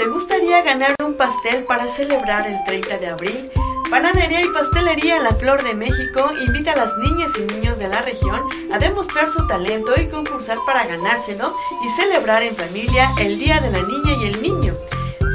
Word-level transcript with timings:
¿Te 0.00 0.08
gustaría 0.08 0.62
ganar 0.62 0.94
un 1.04 1.14
pastel 1.18 1.64
para 1.64 1.86
celebrar 1.86 2.46
el 2.46 2.64
30 2.64 2.96
de 2.96 3.08
abril? 3.08 3.52
Panadería 3.90 4.40
y 4.40 4.48
Pastelería 4.48 5.20
La 5.20 5.30
Flor 5.32 5.62
de 5.62 5.74
México 5.74 6.30
invita 6.40 6.72
a 6.72 6.76
las 6.76 6.96
niñas 6.96 7.32
y 7.38 7.42
niños 7.42 7.78
de 7.78 7.88
la 7.88 8.00
región 8.00 8.42
a 8.72 8.78
demostrar 8.78 9.28
su 9.28 9.46
talento 9.46 9.92
y 10.00 10.08
concursar 10.08 10.56
para 10.64 10.86
ganárselo 10.86 11.54
y 11.84 11.88
celebrar 11.90 12.42
en 12.42 12.56
familia 12.56 13.10
el 13.18 13.38
Día 13.38 13.60
de 13.60 13.70
la 13.70 13.86
Niña 13.86 14.14
y 14.22 14.26
el 14.28 14.40
Niño. 14.40 14.72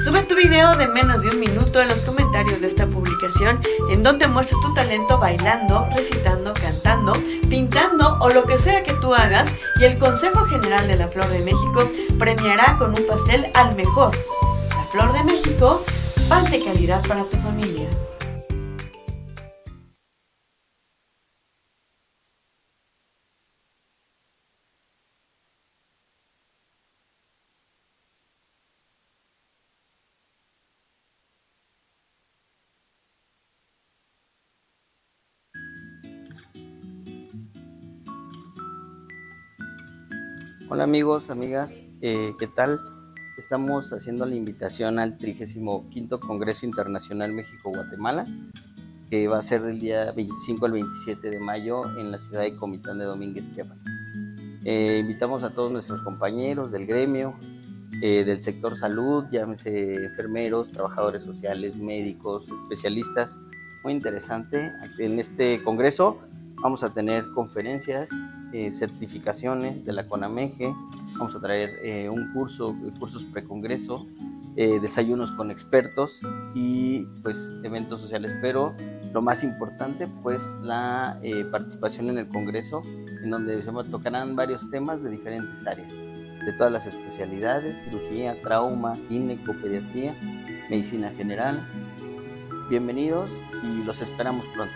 Sube 0.03 0.23
tu 0.23 0.33
video 0.33 0.75
de 0.77 0.87
menos 0.87 1.21
de 1.21 1.29
un 1.29 1.39
minuto 1.39 1.79
en 1.79 1.87
los 1.87 2.01
comentarios 2.01 2.59
de 2.59 2.65
esta 2.65 2.87
publicación 2.87 3.61
en 3.91 4.01
donde 4.01 4.27
muestras 4.27 4.61
tu 4.61 4.73
talento 4.73 5.19
bailando, 5.19 5.87
recitando, 5.95 6.55
cantando, 6.55 7.13
pintando 7.51 8.17
o 8.19 8.29
lo 8.29 8.43
que 8.45 8.57
sea 8.57 8.81
que 8.81 8.93
tú 8.93 9.13
hagas 9.13 9.53
y 9.79 9.83
el 9.83 9.99
Consejo 9.99 10.43
General 10.45 10.87
de 10.87 10.97
la 10.97 11.07
Flor 11.07 11.29
de 11.29 11.43
México 11.43 11.87
premiará 12.17 12.77
con 12.79 12.95
un 12.95 13.05
pastel 13.05 13.45
al 13.53 13.75
mejor. 13.75 14.15
Flor 14.95 15.11
de 15.11 15.23
México, 15.25 15.83
pan 16.29 16.49
de 16.49 16.57
calidad 16.63 17.05
para 17.05 17.25
tu 17.25 17.35
familia. 17.35 17.89
Hola 40.69 40.85
amigos, 40.85 41.29
amigas, 41.29 41.83
eh, 41.99 42.33
¿qué 42.39 42.47
tal? 42.47 42.94
Estamos 43.37 43.91
haciendo 43.91 44.25
la 44.25 44.33
invitación 44.33 44.97
al 44.97 45.17
35 45.17 46.19
Congreso 46.21 46.65
Internacional 46.65 47.33
México-Guatemala, 47.33 48.25
que 49.09 49.27
va 49.27 49.39
a 49.39 49.41
ser 49.41 49.61
del 49.61 49.81
día 49.81 50.13
25 50.13 50.65
al 50.65 50.71
27 50.71 51.29
de 51.31 51.39
mayo 51.39 51.83
en 51.99 52.11
la 52.11 52.17
ciudad 52.19 52.43
de 52.43 52.55
Comitán 52.55 52.97
de 52.97 53.03
Domínguez, 53.03 53.53
Chiapas. 53.53 53.83
Eh, 54.63 54.99
invitamos 55.01 55.43
a 55.43 55.49
todos 55.49 55.69
nuestros 55.69 56.01
compañeros 56.01 56.71
del 56.71 56.85
gremio, 56.85 57.33
eh, 58.01 58.23
del 58.23 58.41
sector 58.41 58.77
salud, 58.77 59.25
llámese 59.29 60.05
enfermeros, 60.05 60.71
trabajadores 60.71 61.23
sociales, 61.23 61.75
médicos, 61.75 62.49
especialistas. 62.49 63.37
Muy 63.83 63.91
interesante. 63.91 64.71
En 64.97 65.19
este 65.19 65.61
congreso 65.61 66.21
vamos 66.61 66.83
a 66.83 66.93
tener 66.93 67.25
conferencias, 67.33 68.09
eh, 68.53 68.71
certificaciones 68.71 69.83
de 69.83 69.91
la 69.91 70.07
CONAMEGE, 70.07 70.73
vamos 71.17 71.35
a 71.35 71.39
traer 71.39 71.79
eh, 71.83 72.09
un 72.09 72.31
curso, 72.33 72.75
cursos 72.99 73.23
precongreso, 73.25 74.05
eh, 74.55 74.79
desayunos 74.79 75.31
con 75.31 75.51
expertos 75.51 76.21
y 76.53 77.05
pues 77.23 77.51
eventos 77.63 78.01
sociales, 78.01 78.31
pero 78.41 78.73
lo 79.13 79.21
más 79.21 79.43
importante 79.43 80.07
pues 80.23 80.43
la 80.61 81.19
participación 81.51 82.09
en 82.09 82.17
el 82.17 82.27
congreso 82.27 82.81
en 83.25 83.31
donde 83.31 83.61
tocarán 83.89 84.35
varios 84.35 84.69
temas 84.69 85.01
de 85.01 85.09
diferentes 85.09 85.65
áreas, 85.65 85.91
de 85.91 86.53
todas 86.57 86.71
las 86.71 86.85
especialidades, 86.85 87.83
cirugía, 87.83 88.35
trauma, 88.41 88.95
gineco, 89.09 89.53
pediatría, 89.53 90.13
medicina 90.69 91.09
general. 91.17 91.67
Bienvenidos 92.69 93.29
y 93.63 93.83
los 93.83 94.01
esperamos 94.01 94.45
pronto. 94.53 94.75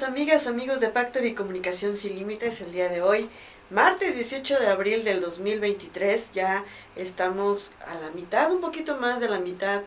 Amigas, 0.00 0.46
amigos 0.46 0.80
de 0.80 0.90
Factory 0.90 1.34
Comunicación 1.34 1.96
Sin 1.96 2.16
Límites, 2.16 2.62
el 2.62 2.72
día 2.72 2.88
de 2.88 3.02
hoy, 3.02 3.28
martes 3.68 4.14
18 4.14 4.58
de 4.58 4.68
abril 4.68 5.04
del 5.04 5.20
2023, 5.20 6.32
ya 6.32 6.64
estamos 6.96 7.72
a 7.86 8.00
la 8.00 8.10
mitad, 8.12 8.50
un 8.50 8.62
poquito 8.62 8.96
más 8.96 9.20
de 9.20 9.28
la 9.28 9.38
mitad 9.38 9.82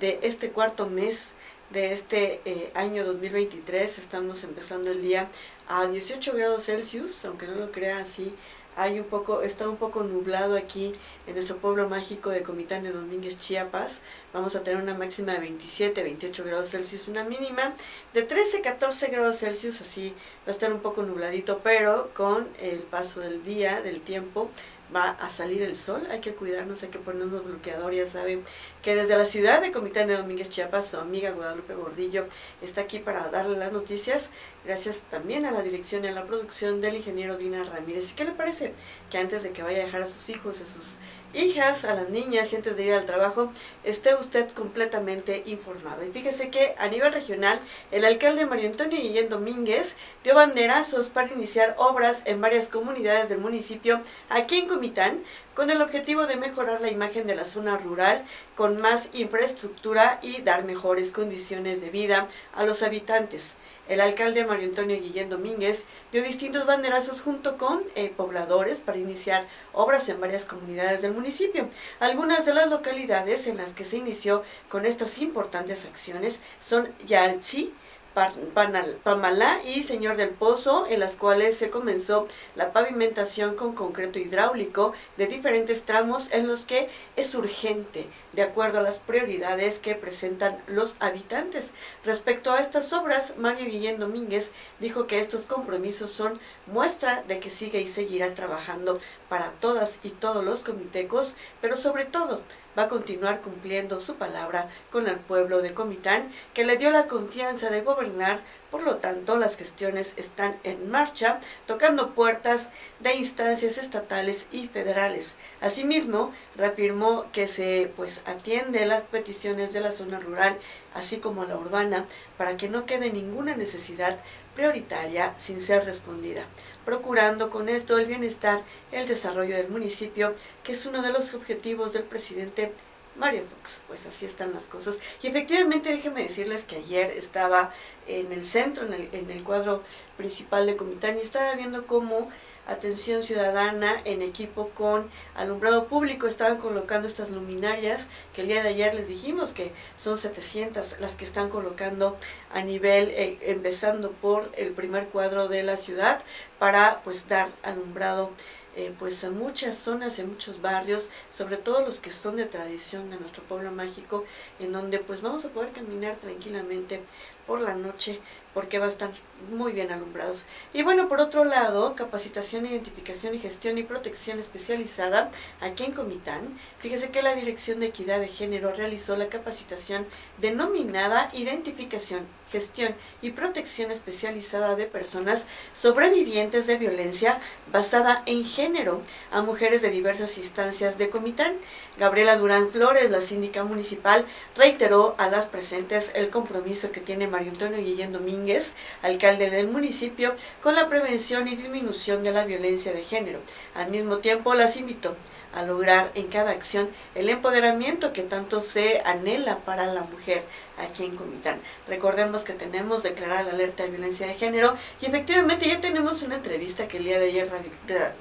de 0.00 0.18
este 0.22 0.48
cuarto 0.48 0.86
mes 0.86 1.34
de 1.68 1.92
este 1.92 2.40
eh, 2.46 2.70
año 2.74 3.04
2023. 3.04 3.98
Estamos 3.98 4.44
empezando 4.44 4.92
el 4.92 5.02
día 5.02 5.28
a 5.68 5.86
18 5.86 6.32
grados 6.32 6.64
Celsius, 6.64 7.22
aunque 7.26 7.46
no 7.46 7.54
lo 7.56 7.70
crea 7.70 7.98
así. 7.98 8.34
Hay 8.80 8.98
un 8.98 9.04
poco, 9.04 9.42
está 9.42 9.68
un 9.68 9.76
poco 9.76 10.04
nublado 10.04 10.56
aquí 10.56 10.94
en 11.26 11.34
nuestro 11.34 11.58
pueblo 11.58 11.86
mágico 11.90 12.30
de 12.30 12.42
Comitán 12.42 12.82
de 12.82 12.92
Domínguez, 12.92 13.36
Chiapas. 13.36 14.00
Vamos 14.32 14.56
a 14.56 14.62
tener 14.62 14.82
una 14.82 14.94
máxima 14.94 15.34
de 15.34 15.40
27, 15.40 16.02
28 16.02 16.44
grados 16.44 16.70
Celsius, 16.70 17.06
una 17.06 17.22
mínima 17.22 17.74
de 18.14 18.22
13, 18.22 18.62
14 18.62 19.08
grados 19.08 19.36
Celsius, 19.36 19.82
así 19.82 20.14
va 20.46 20.48
a 20.48 20.50
estar 20.52 20.72
un 20.72 20.80
poco 20.80 21.02
nubladito, 21.02 21.60
pero 21.62 22.08
con 22.14 22.48
el 22.58 22.78
paso 22.78 23.20
del 23.20 23.42
día, 23.42 23.82
del 23.82 24.00
tiempo, 24.00 24.48
va 24.94 25.10
a 25.10 25.28
salir 25.28 25.62
el 25.62 25.74
sol, 25.74 26.06
hay 26.10 26.20
que 26.20 26.34
cuidarnos, 26.34 26.82
hay 26.82 26.88
que 26.88 26.98
ponernos 26.98 27.44
bloqueador, 27.44 27.92
ya 27.92 28.06
saben 28.06 28.42
que 28.82 28.94
desde 28.94 29.16
la 29.16 29.24
ciudad 29.24 29.60
de 29.60 29.70
Comitán 29.70 30.06
de 30.06 30.16
Domínguez 30.16 30.48
Chiapas, 30.48 30.86
su 30.86 30.96
amiga 30.96 31.30
Guadalupe 31.32 31.74
Gordillo 31.74 32.26
está 32.62 32.82
aquí 32.82 32.98
para 32.98 33.28
darle 33.28 33.58
las 33.58 33.72
noticias, 33.72 34.30
gracias 34.64 35.04
también 35.08 35.44
a 35.44 35.50
la 35.50 35.62
dirección 35.62 36.04
y 36.04 36.08
a 36.08 36.12
la 36.12 36.24
producción 36.24 36.80
del 36.80 36.96
ingeniero 36.96 37.36
Dina 37.36 37.62
Ramírez. 37.64 38.12
¿Y 38.12 38.14
qué 38.14 38.24
le 38.24 38.32
parece? 38.32 38.72
Que 39.10 39.18
antes 39.18 39.42
de 39.42 39.50
que 39.50 39.62
vaya 39.62 39.82
a 39.82 39.84
dejar 39.84 40.02
a 40.02 40.06
sus 40.06 40.28
hijos, 40.30 40.60
a 40.60 40.64
sus 40.64 40.98
hijas, 41.32 41.84
a 41.84 41.94
las 41.94 42.08
niñas 42.08 42.52
y 42.52 42.56
antes 42.56 42.76
de 42.76 42.84
ir 42.84 42.92
al 42.92 43.06
trabajo, 43.06 43.50
esté 43.84 44.14
usted 44.14 44.50
completamente 44.50 45.42
informado. 45.46 46.04
Y 46.04 46.10
fíjese 46.10 46.50
que 46.50 46.74
a 46.78 46.88
nivel 46.88 47.12
regional, 47.12 47.60
el 47.90 48.04
alcalde 48.04 48.46
Mario 48.46 48.68
Antonio 48.68 48.98
Guillén 48.98 49.28
Domínguez 49.28 49.96
dio 50.24 50.34
banderazos 50.34 51.08
para 51.08 51.32
iniciar 51.32 51.74
obras 51.78 52.22
en 52.24 52.40
varias 52.40 52.68
comunidades 52.68 53.28
del 53.28 53.38
municipio 53.38 54.00
aquí 54.28 54.58
en 54.58 54.68
Comitán, 54.68 55.22
con 55.54 55.70
el 55.70 55.82
objetivo 55.82 56.26
de 56.26 56.36
mejorar 56.36 56.80
la 56.80 56.90
imagen 56.90 57.26
de 57.26 57.34
la 57.34 57.44
zona 57.44 57.76
rural 57.76 58.24
con 58.54 58.80
más 58.80 59.10
infraestructura 59.12 60.18
y 60.22 60.42
dar 60.42 60.64
mejores 60.64 61.12
condiciones 61.12 61.80
de 61.80 61.90
vida 61.90 62.26
a 62.54 62.64
los 62.64 62.82
habitantes. 62.82 63.56
El 63.88 64.00
alcalde 64.00 64.44
Mario 64.44 64.68
Antonio 64.68 65.00
Guillén 65.00 65.28
Domínguez 65.28 65.84
dio 66.12 66.22
distintos 66.22 66.64
banderazos 66.64 67.20
junto 67.20 67.58
con 67.58 67.82
eh, 67.96 68.12
pobladores 68.16 68.80
para 68.80 68.98
iniciar 68.98 69.44
obras 69.72 70.08
en 70.08 70.20
varias 70.20 70.44
comunidades 70.44 71.02
del 71.02 71.12
municipio. 71.12 71.68
Algunas 71.98 72.46
de 72.46 72.54
las 72.54 72.70
localidades 72.70 73.48
en 73.48 73.56
las 73.56 73.74
que 73.74 73.84
se 73.84 73.96
inició 73.96 74.44
con 74.68 74.86
estas 74.86 75.18
importantes 75.18 75.86
acciones 75.86 76.40
son 76.60 76.88
Yalchi, 77.04 77.74
Pamalá 78.14 79.60
y 79.64 79.82
Señor 79.82 80.16
del 80.16 80.30
Pozo, 80.30 80.86
en 80.88 81.00
las 81.00 81.16
cuales 81.16 81.56
se 81.56 81.70
comenzó 81.70 82.26
la 82.56 82.72
pavimentación 82.72 83.54
con 83.54 83.74
concreto 83.74 84.18
hidráulico 84.18 84.92
de 85.16 85.26
diferentes 85.26 85.84
tramos 85.84 86.32
en 86.32 86.48
los 86.48 86.66
que 86.66 86.88
es 87.16 87.34
urgente, 87.34 88.08
de 88.32 88.42
acuerdo 88.42 88.78
a 88.78 88.82
las 88.82 88.98
prioridades 88.98 89.78
que 89.78 89.94
presentan 89.94 90.58
los 90.66 90.96
habitantes. 90.98 91.72
Respecto 92.04 92.52
a 92.52 92.60
estas 92.60 92.92
obras, 92.92 93.34
Mario 93.36 93.66
Guillén 93.66 93.98
Domínguez 93.98 94.52
dijo 94.80 95.06
que 95.06 95.20
estos 95.20 95.46
compromisos 95.46 96.10
son 96.10 96.38
muestra 96.66 97.22
de 97.28 97.38
que 97.38 97.50
sigue 97.50 97.80
y 97.80 97.86
seguirá 97.86 98.34
trabajando 98.34 98.98
para 99.28 99.52
todas 99.52 100.00
y 100.02 100.10
todos 100.10 100.44
los 100.44 100.62
comitecos, 100.62 101.36
pero 101.60 101.76
sobre 101.76 102.04
todo 102.04 102.40
va 102.78 102.84
a 102.84 102.88
continuar 102.88 103.40
cumpliendo 103.40 104.00
su 104.00 104.16
palabra 104.16 104.68
con 104.90 105.08
el 105.08 105.16
pueblo 105.16 105.62
de 105.62 105.74
Comitán, 105.74 106.30
que 106.54 106.64
le 106.64 106.76
dio 106.76 106.90
la 106.90 107.06
confianza 107.06 107.70
de 107.70 107.82
gobernar, 107.82 108.40
por 108.70 108.82
lo 108.82 108.96
tanto 108.96 109.36
las 109.36 109.56
gestiones 109.56 110.14
están 110.16 110.56
en 110.62 110.90
marcha, 110.90 111.40
tocando 111.66 112.14
puertas 112.14 112.70
de 113.00 113.14
instancias 113.14 113.78
estatales 113.78 114.46
y 114.52 114.68
federales. 114.68 115.36
Asimismo, 115.60 116.32
reafirmó 116.56 117.26
que 117.32 117.48
se 117.48 117.92
pues 117.96 118.22
atiende 118.26 118.86
las 118.86 119.02
peticiones 119.02 119.72
de 119.72 119.80
la 119.80 119.92
zona 119.92 120.20
rural, 120.20 120.58
así 120.94 121.18
como 121.18 121.44
la 121.44 121.56
urbana, 121.56 122.06
para 122.36 122.56
que 122.56 122.68
no 122.68 122.86
quede 122.86 123.10
ninguna 123.10 123.56
necesidad 123.56 124.18
prioritaria 124.54 125.34
sin 125.36 125.60
ser 125.60 125.84
respondida 125.84 126.44
procurando 126.84 127.50
con 127.50 127.68
esto 127.68 127.98
el 127.98 128.06
bienestar, 128.06 128.62
el 128.92 129.06
desarrollo 129.06 129.56
del 129.56 129.68
municipio, 129.68 130.34
que 130.62 130.72
es 130.72 130.86
uno 130.86 131.02
de 131.02 131.12
los 131.12 131.34
objetivos 131.34 131.92
del 131.92 132.04
presidente 132.04 132.72
Mario 133.16 133.44
Fox. 133.54 133.82
Pues 133.86 134.06
así 134.06 134.26
están 134.26 134.52
las 134.52 134.66
cosas. 134.66 134.98
Y 135.22 135.28
efectivamente, 135.28 135.90
déjenme 135.90 136.22
decirles 136.22 136.64
que 136.64 136.76
ayer 136.76 137.10
estaba 137.10 137.72
en 138.06 138.32
el 138.32 138.44
centro, 138.44 138.86
en 138.86 138.94
el, 138.94 139.08
en 139.12 139.30
el 139.30 139.44
cuadro 139.44 139.82
principal 140.16 140.66
de 140.66 140.76
Comitán, 140.76 141.18
y 141.18 141.20
estaba 141.20 141.54
viendo 141.54 141.86
cómo 141.86 142.30
atención 142.66 143.22
ciudadana 143.22 144.00
en 144.04 144.22
equipo 144.22 144.70
con 144.70 145.10
alumbrado 145.34 145.86
público. 145.86 146.26
Estaban 146.26 146.58
colocando 146.58 147.06
estas 147.06 147.30
luminarias 147.30 148.08
que 148.34 148.42
el 148.42 148.48
día 148.48 148.62
de 148.62 148.70
ayer 148.70 148.94
les 148.94 149.08
dijimos 149.08 149.52
que 149.52 149.72
son 149.96 150.16
700 150.16 151.00
las 151.00 151.16
que 151.16 151.24
están 151.24 151.48
colocando 151.48 152.16
a 152.52 152.62
nivel, 152.62 153.10
eh, 153.10 153.38
empezando 153.42 154.12
por 154.12 154.50
el 154.56 154.72
primer 154.72 155.08
cuadro 155.08 155.48
de 155.48 155.62
la 155.62 155.76
ciudad 155.76 156.22
para 156.58 157.02
pues 157.02 157.28
dar 157.28 157.48
alumbrado 157.62 158.30
eh, 158.76 158.94
pues 158.98 159.24
en 159.24 159.36
muchas 159.36 159.76
zonas, 159.76 160.18
en 160.20 160.28
muchos 160.28 160.62
barrios, 160.62 161.10
sobre 161.30 161.56
todo 161.56 161.84
los 161.84 161.98
que 161.98 162.10
son 162.10 162.36
de 162.36 162.46
tradición 162.46 163.10
de 163.10 163.18
nuestro 163.18 163.42
pueblo 163.42 163.72
mágico, 163.72 164.24
en 164.60 164.70
donde 164.72 165.00
pues 165.00 165.22
vamos 165.22 165.44
a 165.44 165.48
poder 165.50 165.72
caminar 165.72 166.16
tranquilamente 166.16 167.02
por 167.48 167.60
la 167.60 167.74
noche 167.74 168.20
porque 168.54 168.78
va 168.78 168.84
a 168.84 168.88
estar 168.88 169.10
muy 169.50 169.72
bien 169.72 169.90
alumbrados. 169.90 170.46
Y 170.72 170.82
bueno, 170.82 171.08
por 171.08 171.20
otro 171.20 171.44
lado, 171.44 171.94
capacitación, 171.94 172.66
identificación 172.66 173.34
y 173.34 173.38
gestión 173.38 173.78
y 173.78 173.82
protección 173.82 174.38
especializada 174.38 175.30
aquí 175.60 175.84
en 175.84 175.92
Comitán. 175.92 176.58
Fíjese 176.78 177.10
que 177.10 177.22
la 177.22 177.34
Dirección 177.34 177.80
de 177.80 177.86
Equidad 177.86 178.20
de 178.20 178.28
Género 178.28 178.72
realizó 178.72 179.16
la 179.16 179.28
capacitación 179.28 180.06
denominada 180.38 181.28
Identificación, 181.32 182.26
Gestión 182.50 182.94
y 183.22 183.30
Protección 183.30 183.90
Especializada 183.90 184.74
de 184.74 184.86
Personas 184.86 185.46
Sobrevivientes 185.72 186.66
de 186.66 186.78
Violencia 186.78 187.38
basada 187.72 188.22
en 188.26 188.44
género 188.44 189.02
a 189.30 189.42
mujeres 189.42 189.82
de 189.82 189.90
diversas 189.90 190.36
instancias 190.36 190.98
de 190.98 191.10
Comitán. 191.10 191.54
Gabriela 191.96 192.36
Durán 192.36 192.70
Flores, 192.70 193.10
la 193.10 193.20
síndica 193.20 193.62
municipal, 193.62 194.24
reiteró 194.56 195.14
a 195.18 195.28
las 195.28 195.46
presentes 195.46 196.12
el 196.14 196.28
compromiso 196.30 196.90
que 196.90 197.00
tiene 197.00 197.28
Mario 197.28 197.52
Antonio 197.52 197.78
Guillén 197.78 198.12
Domínguez, 198.12 198.74
alcalde 199.02 199.29
del 199.38 199.68
municipio, 199.68 200.34
con 200.62 200.74
la 200.74 200.88
prevención 200.88 201.46
y 201.48 201.56
disminución 201.56 202.22
de 202.22 202.32
la 202.32 202.44
violencia 202.44 202.92
de 202.92 203.02
género. 203.02 203.40
Al 203.74 203.90
mismo 203.90 204.18
tiempo, 204.18 204.54
las 204.54 204.76
invitó 204.76 205.16
a 205.52 205.62
lograr 205.62 206.12
en 206.14 206.28
cada 206.28 206.52
acción 206.52 206.90
el 207.14 207.28
empoderamiento 207.28 208.12
que 208.12 208.22
tanto 208.22 208.60
se 208.60 209.02
anhela 209.04 209.58
para 209.58 209.86
la 209.86 210.02
mujer 210.02 210.44
aquí 210.78 211.04
en 211.04 211.16
Comitán. 211.16 211.58
Recordemos 211.88 212.44
que 212.44 212.52
tenemos 212.52 213.02
declarada 213.02 213.42
la 213.42 213.50
alerta 213.50 213.82
de 213.82 213.90
violencia 213.90 214.26
de 214.26 214.34
género 214.34 214.76
y 215.00 215.06
efectivamente 215.06 215.68
ya 215.68 215.80
tenemos 215.80 216.22
una 216.22 216.36
entrevista 216.36 216.88
que 216.88 216.98
el 216.98 217.04
día 217.04 217.18
de 217.18 217.26
ayer 217.26 217.50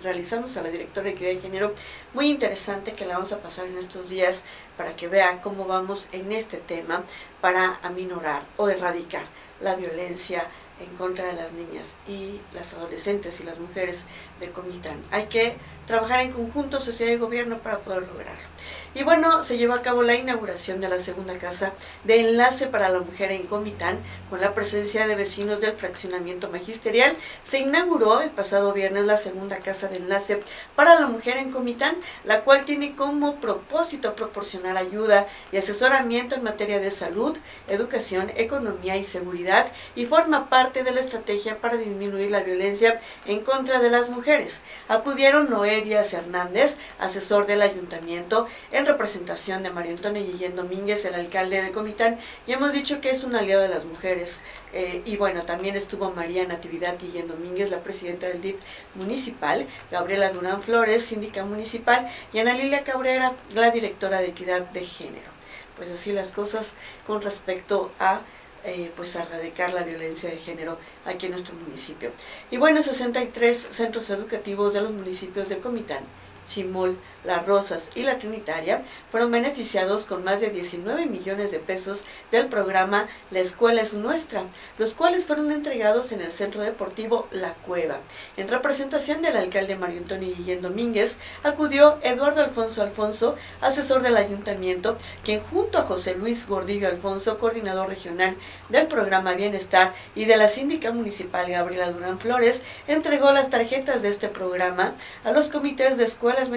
realizamos 0.01 0.58
a 0.58 0.63
la 0.63 0.70
directora 0.70 1.06
de 1.06 1.12
equidad 1.12 1.30
de 1.30 1.42
género 1.42 1.74
muy 2.13 2.30
interesante 2.30 2.94
que 2.94 3.06
la 3.06 3.13
vamos 3.16 3.32
a 3.32 3.42
pasar 3.42 3.68
en 3.68 3.78
estos 3.78 4.10
días 4.10 4.44
para 4.78 4.96
que 4.96 5.08
vea 5.08 5.42
cómo 5.42 5.66
vamos 5.66 6.08
en 6.12 6.32
este 6.32 6.58
tema 6.58 7.04
para 7.42 7.80
aminorar 7.84 8.42
o 8.58 8.70
erradicar 8.70 9.25
la 9.62 9.75
violencia 9.75 10.48
en 10.80 10.96
contra 10.96 11.26
de 11.28 11.34
las 11.34 11.52
niñas 11.54 11.98
y 12.08 12.40
las 12.54 12.74
adolescentes 12.74 13.40
y 13.40 13.44
las 13.44 13.60
mujeres 13.60 14.06
de 14.40 14.52
Comitán. 14.52 15.02
Hay 15.12 15.26
que 15.26 15.58
trabajar 15.86 16.22
en 16.22 16.32
conjunto, 16.32 16.80
sociedad 16.80 17.12
y 17.12 17.18
gobierno 17.18 17.60
para 17.60 17.80
poder 17.80 18.04
lograrlo. 18.04 18.48
Y 18.96 19.03
bueno, 19.03 19.43
se 19.43 19.58
llevó 19.58 19.74
a 19.74 19.84
cabo 19.84 20.01
la 20.01 20.15
inauguración 20.15 20.79
de 20.79 20.89
la 20.89 21.00
segunda 21.00 21.38
casa 21.38 21.74
de 22.05 22.22
enlace 22.22 22.67
para 22.67 22.89
la 22.89 23.00
mujer 23.00 23.31
en 23.31 23.46
Comitán, 23.46 24.00
con 24.29 24.41
la 24.41 24.55
presencia 24.55 25.05
de 25.05 25.15
vecinos 25.15 25.62
del 25.62 25.74
fraccionamiento 25.74 26.50
magisterial. 26.50 27.15
Se 27.43 27.60
inauguró 27.60 28.22
el 28.22 28.31
pasado 28.31 28.74
viernes 28.74 29.05
la 29.05 29.17
segunda 29.17 29.60
casa 29.60 29.89
de 29.89 29.98
enlace 29.98 30.39
para 30.75 31.00
la 31.00 31.08
mujer 31.08 31.38
en 31.38 31.51
Comitán, 31.51 31.98
la 32.24 32.41
cual 32.41 32.65
tiene 32.65 32.96
como 32.96 33.36
propósito 33.36 34.15
proporcionar 34.15 34.75
ayuda 34.75 35.27
y 35.51 35.58
asesoramiento 35.58 36.36
en 36.36 36.43
materia 36.43 36.79
de 36.79 36.89
salud, 36.89 37.38
educación, 37.67 38.31
economía 38.36 38.98
y 38.98 39.03
seguridad, 39.03 39.72
y 39.96 40.05
forma 40.05 40.50
parte 40.50 40.84
de 40.84 40.91
la 40.91 41.00
estrategia 41.00 41.62
para 41.62 41.77
disminuir 41.77 42.31
la 42.31 42.41
violencia 42.41 43.00
en 43.25 43.41
contra 43.41 43.79
de 43.79 43.89
las 43.91 44.10
mujeres. 44.10 44.63
Acudieron 44.88 45.50
Noé 45.50 45.81
Díaz 45.81 46.13
Hernández, 46.13 46.77
asesor 46.98 47.46
del 47.46 47.62
ayuntamiento, 47.62 48.48
en 48.80 48.86
representación 48.86 49.62
de 49.62 49.72
María 49.72 49.92
Antonio 49.92 50.24
Guillén 50.24 50.56
Domínguez, 50.56 51.04
el 51.06 51.14
alcalde 51.14 51.62
de 51.62 51.72
Comitán, 51.72 52.18
y 52.48 52.54
hemos 52.54 52.72
dicho 52.72 53.02
que 53.02 53.10
es 53.10 53.26
un 53.26 53.36
aliado 53.36 53.62
de 53.62 53.68
las 53.68 53.86
mujeres. 53.86 54.42
Eh, 54.74 55.02
y 55.06 55.18
bueno, 55.18 55.44
también 55.44 55.76
estuvo 55.76 56.12
María 56.12 56.46
Natividad 56.48 56.98
Guillén 56.98 57.28
Domínguez, 57.28 57.70
la 57.70 57.84
presidenta 57.84 58.28
del 58.28 58.42
DIF 58.42 58.56
municipal, 58.96 59.68
Gabriela 59.92 60.32
Durán 60.32 60.62
Flores, 60.62 61.04
síndica 61.04 61.44
municipal, 61.44 62.10
y 62.32 62.40
Ana 62.40 62.54
Lilia 62.54 62.84
Cabrera, 62.84 63.34
la 63.54 63.70
directora 63.70 64.22
de 64.22 64.28
Equidad 64.28 64.62
de 64.62 64.84
Género. 64.84 65.30
Pues 65.76 65.92
así 65.92 66.14
las 66.14 66.32
cosas 66.32 66.76
con 67.06 67.22
respecto 67.22 67.92
a 68.00 68.22
eh, 68.64 68.92
pues 68.96 69.16
erradicar 69.16 69.74
la 69.74 69.84
violencia 69.84 70.30
de 70.30 70.38
género 70.38 70.78
aquí 71.06 71.28
en 71.28 71.34
nuestro 71.34 71.56
municipio. 71.56 72.12
Y 72.52 72.58
bueno, 72.58 72.82
63 72.82 73.68
centros 73.72 74.10
educativos 74.10 74.74
de 74.74 74.82
los 74.82 74.92
municipios 74.92 75.50
de 75.50 75.60
Comitán, 75.60 76.04
Simol, 76.44 76.98
Las 77.24 77.46
Rosas 77.46 77.92
y 77.96 78.04
la 78.04 78.18
Trinitaria 78.18 78.82
fueron 79.12 79.32
beneficiados 79.32 80.06
con 80.06 80.24
más 80.24 80.42
de 80.42 80.50
19 80.50 81.06
millones 81.06 81.52
de 81.52 81.60
pesos 81.60 82.06
del 82.32 82.48
programa 82.48 83.08
La 83.32 83.40
Escuela 83.40 83.82
es 83.82 83.94
Nuestra, 83.94 84.44
los 84.78 84.94
cuales 84.94 85.26
fueron 85.26 85.52
entregados 85.52 86.12
en 86.12 86.22
el 86.22 86.32
Centro 86.32 86.62
Deportivo 86.62 87.28
La 87.32 87.54
Cueva. 87.54 87.98
En 88.38 88.48
representación 88.48 89.22
del 89.22 89.38
alcalde 89.38 89.76
Mario 89.76 90.00
Antonio 90.00 90.34
Guillén 90.36 90.62
Domínguez, 90.62 91.18
acudió 91.44 91.98
Eduardo 92.04 92.42
Alfonso 92.42 92.82
Alfonso, 92.82 93.36
asesor 93.62 94.02
del 94.02 94.18
ayuntamiento, 94.18 94.98
quien 95.24 95.42
junto 95.42 95.78
a 95.78 95.84
José 95.84 96.16
Luis 96.16 96.48
Gordillo 96.48 96.88
Alfonso, 96.88 97.38
coordinador 97.38 97.90
regional 97.90 98.36
del 98.70 98.88
programa 98.88 99.34
Bienestar 99.34 99.94
y 100.16 100.26
de 100.26 100.38
la 100.38 100.48
síndica 100.48 100.92
municipal 100.92 101.50
Gabriela 101.50 101.92
Durán 101.92 102.20
Flores, 102.20 102.64
entregó 102.88 103.32
las 103.32 103.50
tarjetas 103.50 104.02
de 104.02 104.10
este 104.10 104.30
programa 104.30 104.96
a 105.24 105.32
los 105.32 105.50
comités 105.50 105.98
de 105.98 106.04
escuelas 106.04 106.50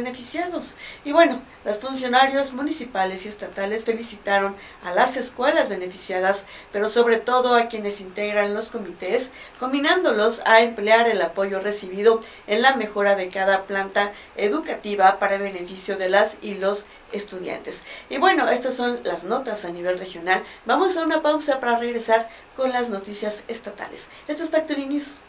y 1.05 1.13
bueno, 1.13 1.41
los 1.65 1.79
funcionarios 1.79 2.53
municipales 2.53 3.25
y 3.25 3.29
estatales 3.29 3.85
felicitaron 3.85 4.55
a 4.85 4.93
las 4.93 5.17
escuelas 5.17 5.69
beneficiadas, 5.69 6.47
pero 6.73 6.91
sobre 6.91 7.17
todo 7.17 7.55
a 7.55 7.69
quienes 7.69 8.01
integran 8.01 8.53
los 8.53 8.69
comités, 8.69 9.31
combinándolos 9.59 10.43
a 10.45 10.61
emplear 10.61 11.09
el 11.09 11.23
apoyo 11.23 11.61
recibido 11.61 12.21
en 12.47 12.63
la 12.63 12.77
mejora 12.77 13.15
de 13.15 13.29
cada 13.29 13.65
planta 13.65 14.13
educativa 14.37 15.19
para 15.19 15.39
beneficio 15.39 15.97
de 15.97 16.11
las 16.11 16.39
y 16.43 16.55
los 16.55 16.87
estudiantes. 17.13 17.85
Y 18.11 18.19
bueno, 18.19 18.49
estas 18.49 18.75
son 18.75 19.01
las 19.05 19.25
notas 19.25 19.65
a 19.65 19.71
nivel 19.71 19.99
regional. 19.99 20.43
Vamos 20.67 20.97
a 20.97 21.05
una 21.05 21.23
pausa 21.23 21.61
para 21.61 21.79
regresar 21.79 22.29
con 22.57 22.73
las 22.73 22.91
noticias 22.91 23.45
estatales. 23.49 24.11
Esto 24.29 24.43
es 24.43 24.51
Factory 24.51 24.87
News. 24.87 25.23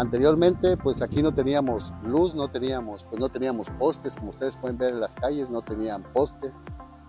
Anteriormente, 0.00 0.78
pues 0.78 1.02
aquí 1.02 1.22
no 1.22 1.34
teníamos 1.34 1.92
luz, 2.02 2.34
no 2.34 2.48
teníamos, 2.48 3.04
pues 3.04 3.20
no 3.20 3.28
teníamos 3.28 3.68
postes, 3.78 4.14
como 4.14 4.30
ustedes 4.30 4.56
pueden 4.56 4.78
ver 4.78 4.94
en 4.94 5.00
las 5.00 5.14
calles, 5.14 5.50
no 5.50 5.60
tenían 5.60 6.02
postes. 6.14 6.54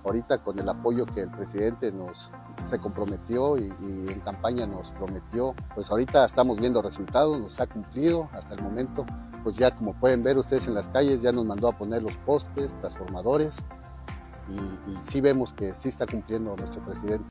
Ahorita 0.03 0.39
con 0.39 0.59
el 0.59 0.67
apoyo 0.67 1.05
que 1.05 1.21
el 1.21 1.29
presidente 1.29 1.89
nos 1.93 2.29
se 2.69 2.79
comprometió 2.79 3.57
y, 3.57 3.73
en 3.79 4.19
campaña 4.19 4.67
nos 4.67 4.91
prometió, 4.91 5.55
pues 5.73 5.89
ahorita 5.89 6.25
estamos 6.25 6.59
viendo 6.59 6.81
resultados, 6.81 7.39
nos 7.39 7.61
ha 7.61 7.67
cumplido 7.67 8.27
hasta 8.33 8.55
el 8.55 8.61
momento. 8.61 9.05
Pues 9.41 9.55
ya 9.55 9.73
como 9.73 9.93
pueden 9.93 10.21
ver 10.21 10.37
ustedes 10.37 10.67
en 10.67 10.73
las 10.73 10.89
calles, 10.89 11.21
ya 11.21 11.31
nos 11.31 11.45
mandó 11.45 11.69
a 11.69 11.77
poner 11.77 12.03
los 12.03 12.17
postes, 12.17 12.77
transformadores 12.81 13.59
y, 14.49 14.91
y 14.91 14.97
sí 14.99 15.21
vemos 15.21 15.53
que 15.53 15.73
sí 15.75 15.87
está 15.87 16.05
cumpliendo 16.05 16.57
nuestro 16.57 16.83
presidente. 16.83 17.23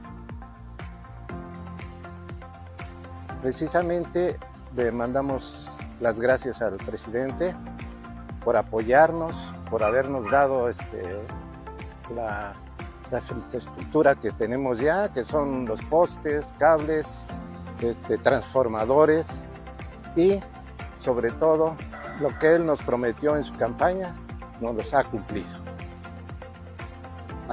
Precisamente 3.42 4.38
le 4.76 4.92
mandamos 4.92 5.70
las 6.00 6.20
gracias 6.20 6.62
al 6.62 6.76
presidente 6.76 7.54
por 8.44 8.56
apoyarnos, 8.56 9.36
por 9.68 9.82
habernos 9.82 10.30
dado 10.30 10.68
este, 10.68 11.02
la, 12.14 12.54
infraestructura 13.12 14.14
que 14.14 14.30
tenemos 14.30 14.78
ya, 14.78 15.12
que 15.12 15.24
son 15.24 15.66
los 15.66 15.82
postes, 15.82 16.54
cables, 16.58 17.22
este, 17.80 18.18
transformadores 18.18 19.42
y 20.14 20.40
sobre 21.00 21.32
todo 21.32 21.74
lo 22.20 22.38
que 22.38 22.54
él 22.54 22.66
nos 22.66 22.80
prometió 22.82 23.36
en 23.36 23.42
su 23.42 23.54
campaña, 23.56 24.14
nos 24.60 24.74
los 24.76 24.94
ha 24.94 25.02
cumplido. 25.04 25.58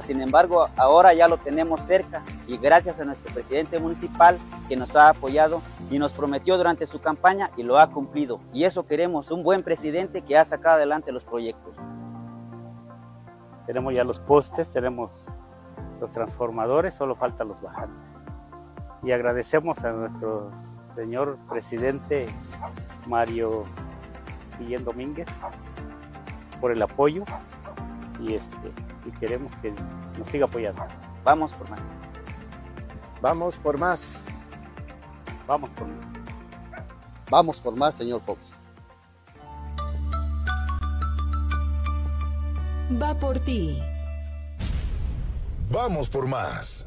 Sin 0.02 0.20
embargo, 0.20 0.68
ahora 0.76 1.12
ya 1.12 1.26
lo 1.26 1.38
tenemos 1.38 1.82
cerca 1.82 2.22
y 2.46 2.56
gracias 2.56 3.00
a 3.00 3.04
nuestro 3.04 3.34
presidente 3.34 3.80
municipal 3.80 4.38
que 4.68 4.76
nos 4.76 4.94
ha 4.94 5.08
apoyado 5.08 5.62
y 5.90 5.98
nos 5.98 6.12
prometió 6.12 6.56
durante 6.56 6.86
su 6.86 7.00
campaña 7.00 7.50
y 7.56 7.62
lo 7.62 7.78
ha 7.78 7.90
cumplido. 7.90 8.40
Y 8.52 8.64
eso 8.64 8.86
queremos, 8.86 9.30
un 9.30 9.42
buen 9.42 9.62
presidente 9.62 10.22
que 10.22 10.36
ha 10.36 10.44
sacado 10.44 10.76
adelante 10.76 11.10
los 11.12 11.24
proyectos. 11.24 11.74
Tenemos 13.66 13.94
ya 13.94 14.04
los 14.04 14.20
postes, 14.20 14.68
tenemos 14.70 15.26
los 16.00 16.10
transformadores, 16.10 16.94
solo 16.94 17.16
faltan 17.16 17.48
los 17.48 17.60
bajantes. 17.60 18.04
Y 19.02 19.12
agradecemos 19.12 19.82
a 19.84 19.92
nuestro 19.92 20.50
señor 20.94 21.38
presidente 21.48 22.26
Mario 23.06 23.64
Guillén 24.58 24.84
Domínguez 24.84 25.28
por 26.60 26.72
el 26.72 26.82
apoyo 26.82 27.24
y 28.20 28.34
este 28.34 28.72
y 29.06 29.10
queremos 29.12 29.54
que 29.56 29.72
nos 30.18 30.28
siga 30.28 30.46
apoyando. 30.46 30.82
Vamos 31.24 31.52
por 31.52 31.70
más. 31.70 31.80
Vamos 33.20 33.56
por 33.56 33.78
más. 33.78 34.26
Vamos 35.48 35.70
por 35.70 35.88
más. 35.88 36.06
Vamos 37.30 37.60
por 37.60 37.74
más, 37.74 37.94
señor 37.94 38.20
Fox. 38.20 38.52
Va 43.02 43.18
por 43.18 43.40
ti. 43.40 43.82
Vamos 45.70 46.10
por 46.10 46.26
más. 46.26 46.86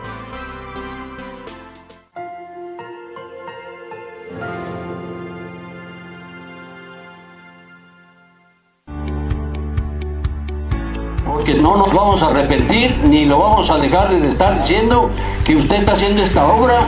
No 11.71 11.85
nos 11.85 11.93
vamos 11.93 12.21
a 12.21 12.27
arrepentir 12.27 12.97
ni 13.05 13.25
lo 13.25 13.39
vamos 13.39 13.69
a 13.69 13.77
dejar 13.77 14.09
de 14.09 14.27
estar 14.27 14.59
diciendo 14.59 15.09
que 15.45 15.55
usted 15.55 15.77
está 15.77 15.93
haciendo 15.93 16.21
esta 16.21 16.45
obra 16.45 16.87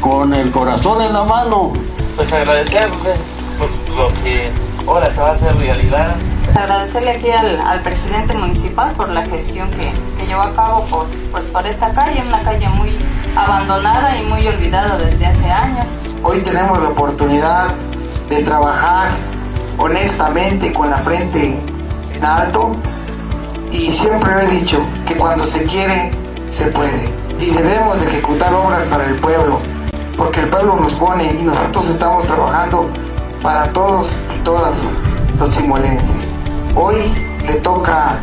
con 0.00 0.32
el 0.32 0.50
corazón 0.50 1.02
en 1.02 1.12
la 1.12 1.24
mano. 1.24 1.72
Pues 2.16 2.32
agradecerle 2.32 2.88
por 3.58 3.68
lo 3.94 4.22
que 4.22 4.50
ahora 4.86 5.12
se 5.12 5.20
va 5.20 5.30
a 5.30 5.32
hacer 5.32 5.56
realidad. 5.56 6.16
Agradecerle 6.56 7.10
aquí 7.10 7.30
al, 7.30 7.80
presidente 7.82 8.32
municipal 8.34 8.92
por 8.92 9.10
la 9.10 9.26
gestión 9.26 9.70
que, 9.70 9.92
que, 10.18 10.26
llevó 10.26 10.42
a 10.42 10.54
cabo 10.54 10.84
por, 10.84 11.06
pues 11.30 11.44
por 11.46 11.66
esta 11.66 11.92
calle, 11.92 12.22
una 12.26 12.40
calle 12.40 12.68
muy 12.68 12.96
abandonada 13.36 14.16
y 14.16 14.24
muy 14.24 14.46
olvidada 14.46 14.96
desde 14.96 15.26
hace 15.26 15.50
años. 15.50 15.98
Hoy 16.22 16.38
tenemos 16.40 16.80
la 16.80 16.88
oportunidad 16.88 17.66
de 18.30 18.42
trabajar 18.44 19.10
honestamente 19.76 20.72
con 20.72 20.88
la 20.88 20.98
frente 20.98 21.58
en 22.14 22.24
alto 22.24 22.76
y 23.74 23.90
siempre 23.90 24.30
he 24.40 24.46
dicho 24.46 24.78
que 25.06 25.14
cuando 25.16 25.44
se 25.44 25.64
quiere, 25.64 26.12
se 26.50 26.66
puede. 26.68 27.08
Y 27.40 27.50
debemos 27.50 28.00
ejecutar 28.02 28.54
obras 28.54 28.84
para 28.84 29.06
el 29.06 29.16
pueblo, 29.16 29.58
porque 30.16 30.40
el 30.40 30.48
pueblo 30.48 30.76
nos 30.76 30.94
pone 30.94 31.24
y 31.38 31.42
nosotros 31.42 31.90
estamos 31.90 32.24
trabajando 32.24 32.88
para 33.42 33.72
todos 33.72 34.20
y 34.34 34.38
todas 34.44 34.88
los 35.38 35.50
chimolenses. 35.50 36.30
Hoy 36.76 36.94
le 37.44 37.54
toca 37.54 38.18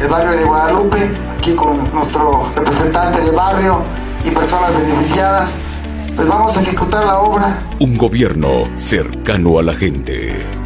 el 0.00 0.08
barrio 0.08 0.32
de 0.32 0.44
Guadalupe, 0.44 1.16
aquí 1.38 1.54
con 1.54 1.90
nuestro 1.94 2.50
representante 2.54 3.22
de 3.22 3.30
barrio 3.30 3.82
y 4.24 4.30
personas 4.30 4.76
beneficiadas, 4.76 5.56
pues 6.14 6.28
vamos 6.28 6.54
a 6.56 6.60
ejecutar 6.60 7.04
la 7.06 7.18
obra. 7.18 7.62
Un 7.80 7.96
gobierno 7.96 8.68
cercano 8.76 9.58
a 9.58 9.62
la 9.62 9.74
gente. 9.74 10.61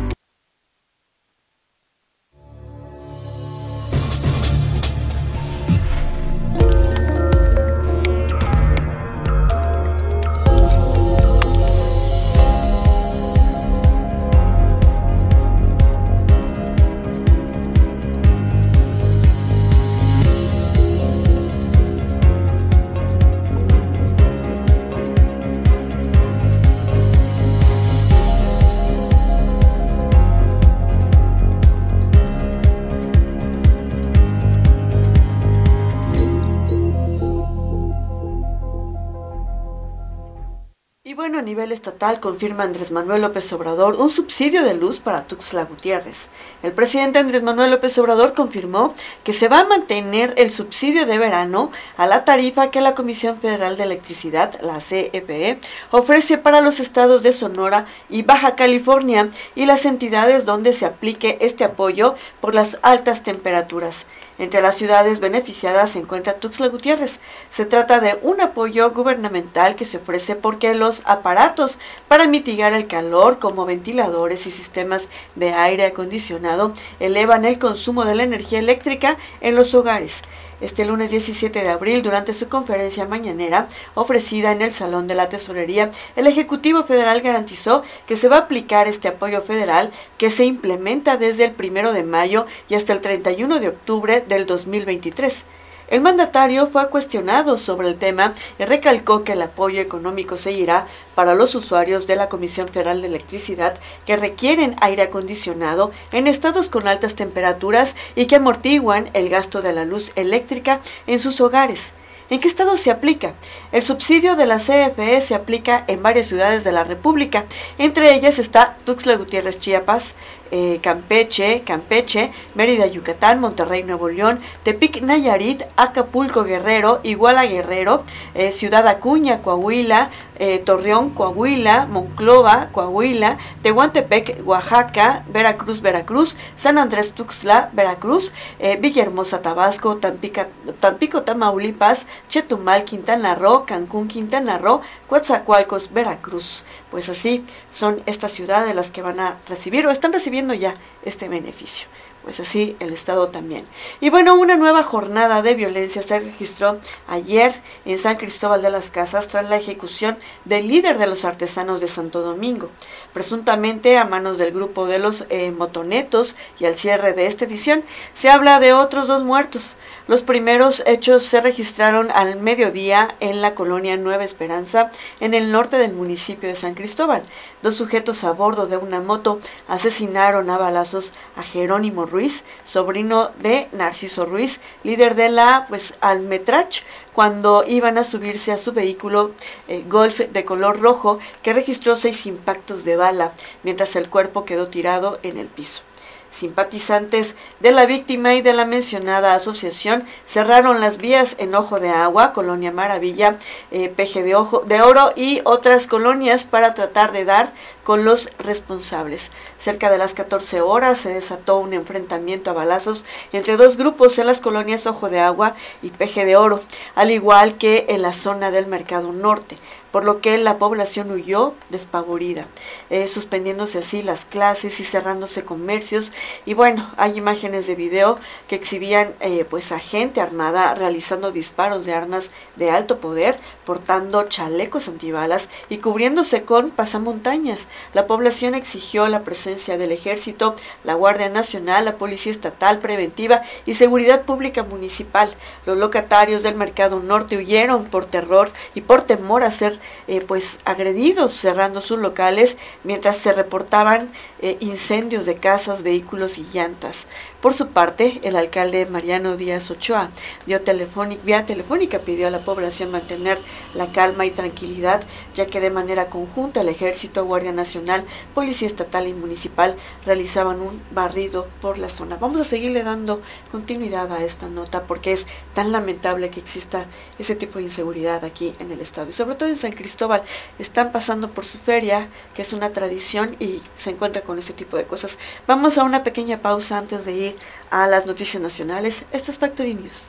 Estatal 41.97 42.21
confirma 42.21 42.65
Andrés 42.65 42.91
Manuel 42.91 43.23
López 43.23 43.51
Obrador 43.55 43.97
un 43.97 44.11
subsidio 44.11 44.63
de 44.65 44.75
luz 44.75 45.01
para 45.01 45.27
Tuxtla 45.27 45.65
Gutiérrez. 45.65 46.29
El 46.63 46.73
presidente 46.73 47.19
Andrés 47.19 47.43
Manuel 47.43 47.71
López 47.71 47.97
Obrador 47.97 48.35
confirmó 48.35 48.93
que 49.25 49.33
se 49.33 49.49
va 49.49 49.61
a 49.61 49.65
mantener 49.65 50.35
el 50.37 50.51
subsidio 50.51 51.07
de 51.07 51.17
verano 51.17 51.71
a 51.97 52.07
la 52.07 52.27
tarifa 52.27 52.71
que 52.71 52.83
la 52.83 52.95
Comisión 52.95 53.39
Federal 53.39 53.79
de 53.79 53.85
Electricidad, 53.85 54.61
la 54.61 54.77
CFE, 54.77 55.59
ofrece 55.91 56.37
para 56.37 56.61
los 56.61 56.81
estados 56.81 57.23
de 57.23 57.33
Sonora 57.33 57.87
y 58.11 58.25
Baja 58.25 58.57
California 58.57 59.31
y 59.55 59.65
las 59.65 59.87
entidades 59.87 60.45
donde 60.45 60.75
se 60.75 60.85
aplique 60.85 61.39
este 61.41 61.65
apoyo 61.65 62.15
por 62.43 62.55
las 62.55 62.79
altas 62.83 63.23
temperaturas. 63.23 64.07
Entre 64.39 64.61
las 64.61 64.77
ciudades 64.77 65.19
beneficiadas 65.21 65.93
se 65.93 66.01
encuentra 66.01 66.35
Tuxtla 66.35 66.69
Gutiérrez. 66.69 67.21
Se 67.49 67.65
trata 67.65 68.01
de 68.01 68.19
un 68.21 68.43
apoyo 68.43 68.91
gubernamental 68.91 69.77
que 69.77 69.87
se 69.87 69.97
ofrece 69.97 70.37
porque 70.37 70.75
los 70.75 71.01
aparatos 71.07 71.79
para 72.09 72.29
mitigar 72.29 72.73
el 72.73 72.87
calor, 72.87 73.39
como 73.39 73.67
ventiladores 73.67 74.47
y 74.47 74.51
sistemas 74.51 75.09
de 75.35 75.53
aire 75.53 75.87
acondicionado, 75.87 76.73
elevan 77.01 77.45
el 77.45 77.59
consumo 77.59 78.05
de 78.05 78.15
la 78.15 78.23
energía 78.23 78.59
eléctrica 78.59 79.17
en 79.41 79.55
los 79.55 79.75
hogares 79.75 80.23
este 80.61 80.87
lunes 80.87 81.11
17 81.11 81.63
de 81.63 81.69
abril 81.69 82.03
durante 82.03 82.33
su 82.33 82.49
conferencia 82.49 83.07
mañanera 83.07 83.69
ofrecida 83.95 84.53
en 84.53 84.63
el 84.63 84.73
Salón 84.73 85.07
de 85.07 85.15
la 85.15 85.29
Tesorería, 85.29 85.91
el 86.17 86.27
Ejecutivo 86.27 86.85
Federal 86.85 87.21
garantizó 87.21 87.83
que 88.07 88.17
se 88.17 88.29
va 88.29 88.37
a 88.37 88.41
aplicar 88.41 88.89
este 88.89 89.09
apoyo 89.09 89.43
federal 89.43 89.91
que 90.17 90.31
se 90.31 90.45
implementa 90.45 91.17
desde 91.17 91.45
el 91.45 91.53
primero 91.53 91.93
de 91.93 92.03
mayo 92.03 92.47
y 92.69 92.75
hasta 92.75 92.93
el 92.93 93.01
31 93.01 93.61
de 93.61 93.69
octubre 93.69 94.25
del 94.27 94.47
2023. 94.47 95.45
El 95.89 96.01
mandatario 96.01 96.67
fue 96.67 96.89
cuestionado 96.91 97.57
sobre 97.57 97.89
el 97.89 97.97
tema 97.97 98.35
y 98.59 98.65
recalcó 98.65 99.23
que 99.23 99.35
el 99.35 99.43
apoyo 99.43 99.81
económico 99.81 100.37
seguirá 100.37 100.89
para 101.15 101.35
los 101.35 101.55
usuarios 101.55 102.09
de 102.09 102.17
la 102.17 102.29
Comisión 102.29 102.67
Federal 102.67 103.03
de 103.03 103.09
Electricidad 103.09 103.79
que 104.05 104.17
requieren 104.17 104.75
aire 104.81 105.03
acondicionado 105.03 105.93
en 106.11 106.27
estados 106.27 106.69
con 106.69 106.89
altas 106.89 107.15
temperaturas 107.15 107.95
y 108.17 108.27
que 108.27 108.37
amortiguan 108.37 109.11
el 109.13 109.29
gasto 109.29 109.63
de 109.63 109.73
la 109.73 109.85
luz 109.85 110.11
eléctrica 110.17 110.81
en 111.07 111.21
sus 111.21 111.41
hogares. 111.41 111.95
¿En 112.29 112.41
qué 112.41 112.49
estado 112.49 112.77
se 112.77 112.91
aplica? 112.91 113.35
El 113.71 113.83
subsidio 113.83 114.35
de 114.35 114.47
la 114.47 114.57
CFE 114.57 115.21
se 115.21 115.37
aplica 115.37 115.85
en 115.87 116.03
varias 116.03 116.27
ciudades 116.27 116.65
de 116.65 116.73
la 116.73 116.83
República. 116.83 117.45
Entre 117.79 118.13
ellas 118.15 118.41
está 118.41 118.77
Tuxtla 118.85 119.15
Gutiérrez, 119.15 119.61
Chiapas, 119.61 120.17
eh, 120.51 120.79
Campeche, 120.83 121.63
Campeche, 121.65 122.33
Mérida, 122.55 122.87
Yucatán, 122.87 123.41
Monterrey, 123.41 123.83
Nuevo 123.83 124.09
León, 124.09 124.39
Tepic, 124.63 125.03
Nayarit, 125.03 125.65
Acapulco, 125.77 126.45
Guerrero, 126.45 127.01
Iguala, 127.03 127.47
Guerrero, 127.47 128.05
eh, 128.35 128.53
Ciudad 128.53 128.87
Acuña, 128.87 129.43
Coahuila, 129.43 130.11
eh, 130.39 130.59
Torreón, 130.59 131.11
Coahuila, 131.11 131.87
Monclova, 131.87 132.69
Coahuila, 132.73 133.39
Tehuantepec, 133.63 134.43
Oaxaca, 134.45 135.25
Veracruz, 135.29 135.81
Veracruz, 135.81 136.37
San 136.57 136.79
Andrés 136.79 137.15
Tuxtla, 137.15 137.71
Veracruz, 137.73 138.33
Villahermosa, 138.81 139.41
Tabasco, 139.41 139.97
Tampico, 139.97 141.23
Tamaulipas, 141.23 142.07
Chetumal, 142.29 142.85
Quintana 142.85 143.35
Roo, 143.35 143.65
Cancún, 143.65 144.09
Quintana 144.09 144.59
Roo, 144.59 144.81
Coatzacoalcos, 145.09 145.93
Veracruz. 145.93 146.65
Pues 146.91 147.09
así 147.09 147.45
son 147.71 148.03
estas 148.07 148.33
ciudades 148.33 148.75
las 148.75 148.91
que 148.91 149.03
van 149.03 149.21
a 149.21 149.39
recibir 149.49 149.87
o 149.87 149.91
están 149.91 150.13
recibiendo 150.13 150.36
ya 150.55 150.75
este 151.05 151.29
beneficio 151.29 151.89
pues 152.27 152.41
así 152.41 152.77
el 152.81 152.93
Estado 152.93 153.29
también. 153.29 153.65
Y 154.01 154.11
bueno, 154.11 154.35
una 154.35 154.57
nueva 154.57 154.83
jornada 154.83 155.43
de 155.43 155.55
violencia 155.55 156.03
se 156.03 156.19
registró 156.19 156.81
ayer 157.07 157.63
en 157.85 157.99
San 157.99 158.17
Cristóbal 158.17 158.63
de 158.63 158.71
las 158.71 158.91
Casas 158.91 159.29
tras 159.29 159.49
la 159.49 159.57
ejecución 159.59 160.19
del 160.45 160.67
líder 160.67 160.99
de 160.99 161.07
los 161.07 161.25
artesanos 161.25 161.81
de 161.81 161.87
Santo 161.87 162.23
Domingo, 162.23 162.69
presuntamente 163.17 163.97
a 163.97 164.05
manos 164.05 164.37
del 164.37 164.53
grupo 164.53 164.85
de 164.85 164.99
los 164.99 165.25
eh, 165.31 165.51
motonetos 165.51 166.37
y 166.61 166.67
al 166.67 166.75
cierre 166.75 167.15
de 167.15 167.25
esta 167.25 167.47
edición 167.47 167.83
se 168.13 168.29
habla 168.29 168.61
de 168.61 168.75
otros 168.75 169.09
dos 169.09 169.25
muertos. 169.25 169.79
Los 170.07 170.21
primeros 170.21 170.83
hechos 170.85 171.23
se 171.23 171.41
registraron 171.41 172.11
al 172.11 172.37
mediodía 172.37 173.17
en 173.21 173.41
la 173.41 173.55
colonia 173.55 173.97
Nueva 173.97 174.23
Esperanza, 174.23 174.91
en 175.19 175.33
el 175.33 175.51
norte 175.51 175.79
del 175.79 175.95
municipio 175.95 176.47
de 176.47 176.57
San 176.57 176.75
Cristóbal. 176.75 177.23
Dos 177.63 177.77
sujetos 177.77 178.23
a 178.23 178.33
bordo 178.33 178.67
de 178.67 178.77
una 178.77 179.01
moto 179.01 179.39
asesinaron 179.67 180.51
a 180.51 180.59
balazos 180.59 181.15
a 181.37 181.43
Jerónimo 181.43 182.05
Ruiz 182.05 182.45
sobrino 182.65 183.31
de 183.41 183.69
Narciso 183.73 184.27
Ruiz, 184.27 184.61
líder 184.85 185.15
de 185.15 185.31
la 185.31 185.65
pues 185.71 185.97
Almetrach, 186.03 186.83
cuando 187.17 187.65
iban 187.67 187.97
a 187.97 188.05
subirse 188.05 188.53
a 188.53 188.59
su 188.59 188.73
vehículo 188.73 189.31
eh, 189.69 189.83
Golf 189.89 190.21
de 190.21 190.45
color 190.45 190.79
rojo 190.79 191.19
que 191.43 191.55
registró 191.55 191.97
seis 191.97 192.27
impactos 192.27 192.85
de 192.85 192.97
bala, 192.97 193.33
mientras 193.63 193.97
el 193.97 194.11
cuerpo 194.11 194.45
quedó 194.45 194.69
tirado 194.69 195.19
en 195.23 195.39
el 195.39 195.47
piso. 195.47 195.83
Simpatizantes 196.31 197.37
de 197.61 197.71
la 197.71 197.87
víctima 197.87 198.35
y 198.35 198.43
de 198.43 198.53
la 198.53 198.67
mencionada 198.67 199.35
asociación 199.35 200.05
cerraron 200.27 200.81
las 200.81 200.99
vías 200.99 201.37
en 201.39 201.55
Ojo 201.55 201.81
de 201.81 201.89
Agua, 201.89 202.33
Colonia 202.33 202.73
Maravilla, 202.73 203.39
eh, 203.71 203.89
Peje 203.89 204.23
de, 204.23 204.35
Ojo, 204.35 204.61
de 204.61 204.83
Oro 204.83 205.13
y 205.17 205.41
otras 205.45 205.87
colonias 205.87 206.45
para 206.45 206.75
tratar 206.75 207.13
de 207.13 207.25
dar 207.25 207.53
con 207.85 208.05
los 208.05 208.31
responsables. 208.39 209.33
Cerca 209.59 209.91
de 209.91 209.99
las 209.99 210.13
14 210.13 210.61
horas 210.61 210.99
se 210.99 211.15
desató 211.15 211.57
un 211.57 211.73
enfrentamiento 211.73 212.51
a 212.51 212.55
balazos 212.55 213.05
entre 213.33 213.57
dos 213.57 213.77
grupos 213.77 214.19
en 214.19 214.27
las 214.27 214.41
colonias 214.41 214.87
Ojo 214.87 215.09
de 215.09 215.21
Agua 215.21 215.55
y 215.83 215.91
Peje 215.91 216.25
de 216.25 216.37
Oro, 216.37 216.61
al 216.95 217.11
igual 217.11 217.57
que 217.57 217.87
en 217.89 218.03
la 218.03 218.13
zona 218.13 218.51
del 218.51 218.67
Mercado 218.67 219.13
Norte 219.13 219.57
por 219.97 220.05
lo 220.05 220.21
que 220.21 220.37
la 220.37 220.59
población 220.59 221.11
huyó 221.11 221.55
despavorida, 221.71 222.49
eh, 222.91 223.07
suspendiéndose 223.07 223.79
así 223.79 224.03
las 224.03 224.27
clases 224.27 224.79
y 224.79 224.85
cerrándose 224.85 225.43
comercios. 225.43 226.13
Y 226.45 226.53
bueno, 226.53 226.93
hay 226.99 227.17
imágenes 227.17 227.67
de 227.67 227.77
video 227.77 228.19
que 228.47 228.57
exhibían 228.57 229.15
eh, 229.21 229.47
pues 229.49 229.73
a 229.73 229.79
gente 229.79 230.21
armada 230.21 230.75
realizando 230.75 231.31
disparos 231.31 231.87
de 231.87 231.95
armas 231.95 232.33
de 232.57 232.71
alto 232.71 232.99
poder, 233.01 233.39
portando 233.65 234.23
chalecos 234.25 234.87
antibalas 234.87 235.49
y 235.71 235.79
cubriéndose 235.79 236.45
con 236.45 236.73
pasamontañas. 236.73 237.69
La 237.95 238.07
población 238.07 238.55
exigió 238.55 239.09
la 239.09 239.23
presencia 239.23 239.79
del 239.79 239.93
ejército, 239.93 240.57
la 240.85 240.93
Guardia 240.93 241.31
Nacional, 241.31 241.87
la 241.87 241.97
Policía 241.97 242.33
Estatal 242.33 242.81
Preventiva 242.81 243.41
y 243.65 243.73
Seguridad 243.73 244.27
Pública 244.27 244.63
Municipal. 244.63 245.35
Los 245.65 245.79
locatarios 245.79 246.43
del 246.43 246.55
Mercado 246.55 247.01
Norte 247.01 247.39
huyeron 247.39 247.87
por 247.87 248.05
terror 248.05 248.51
y 248.75 248.83
por 248.83 249.01
temor 249.01 249.43
a 249.43 249.51
ser 249.51 249.81
eh, 250.07 250.25
pues 250.27 250.61
agredidos 250.65 251.33
cerrando 251.35 251.81
sus 251.81 251.99
locales 251.99 252.59
mientras 252.85 253.17
se 253.17 253.33
reportaban 253.33 254.13
eh, 254.41 254.57
incendios 254.61 255.27
de 255.27 255.37
casas, 255.37 255.83
vehículos 255.83 256.39
y 256.39 256.45
llantas. 256.45 257.09
Por 257.41 257.55
su 257.55 257.69
parte, 257.69 258.21
el 258.23 258.37
alcalde 258.37 258.87
Mariano 258.87 259.37
Díaz 259.37 259.71
Ochoa 259.71 260.11
dio 260.47 260.63
telefónica, 260.63 261.23
vía 261.25 261.47
telefónica 261.47 262.01
pidió 262.01 262.27
a 262.27 262.31
la 262.31 262.45
población 262.45 262.91
mantener 262.91 263.39
la 263.75 263.93
calma 263.93 264.27
y 264.27 264.31
tranquilidad, 264.31 265.05
ya 265.35 265.47
que 265.47 265.61
de 265.61 265.71
manera 265.71 266.09
conjunta 266.09 266.61
el 266.61 266.69
Ejército, 266.69 267.25
Guardia 267.25 267.53
Nacional, 267.53 268.05
Policía 268.35 268.67
Estatal 268.67 269.07
y 269.07 269.15
Municipal 269.15 269.77
realizaban 270.05 270.61
un 270.61 270.83
barrido 270.91 271.49
por 271.61 271.79
la 271.79 271.89
zona. 271.89 272.17
Vamos 272.17 272.41
a 272.41 272.45
seguirle 272.45 272.83
dando 272.83 273.23
continuidad 273.51 274.13
a 274.13 274.25
esta 274.25 274.49
nota 274.49 274.85
porque 274.85 275.13
es 275.13 275.27
tan 275.55 275.73
lamentable 275.73 276.31
que 276.31 276.41
exista 276.41 276.87
ese 277.19 277.37
tipo 277.37 277.59
de 277.59 277.65
inseguridad 277.65 278.25
aquí 278.25 278.55
en 278.59 278.73
el 278.73 278.81
estado 278.81 279.09
y 279.09 279.13
sobre 279.13 279.37
todo 279.37 279.49
en 279.49 279.57
San 279.57 279.73
Cristóbal. 279.77 280.23
Están 280.59 280.91
pasando 280.91 281.31
por 281.31 281.45
su 281.45 281.59
feria, 281.59 282.09
que 282.35 282.43
es 282.43 282.53
una 282.53 282.73
tradición 282.73 283.37
y 283.39 283.63
se 283.77 283.91
encuentra 283.91 284.23
con 284.23 284.39
este 284.39 284.53
tipo 284.53 284.77
de 284.77 284.85
cosas. 284.85 285.19
Vamos 285.47 285.79
a 285.79 285.85
una 285.85 286.03
pequeña 286.03 286.43
pausa 286.43 286.79
antes 286.79 287.05
de 287.05 287.13
ir 287.13 287.37
a 287.71 287.87
las 287.87 288.07
noticias 288.07 288.43
nacionales. 288.43 289.05
Esto 289.13 289.31
es 289.31 289.39
Factory 289.39 289.75
News. 289.75 290.07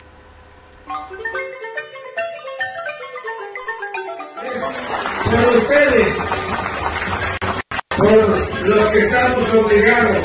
Por 5.25 5.57
ustedes, 5.57 6.15
por 7.97 8.67
los 8.67 8.89
que 8.89 8.99
estamos 8.99 9.53
obligados 9.53 10.17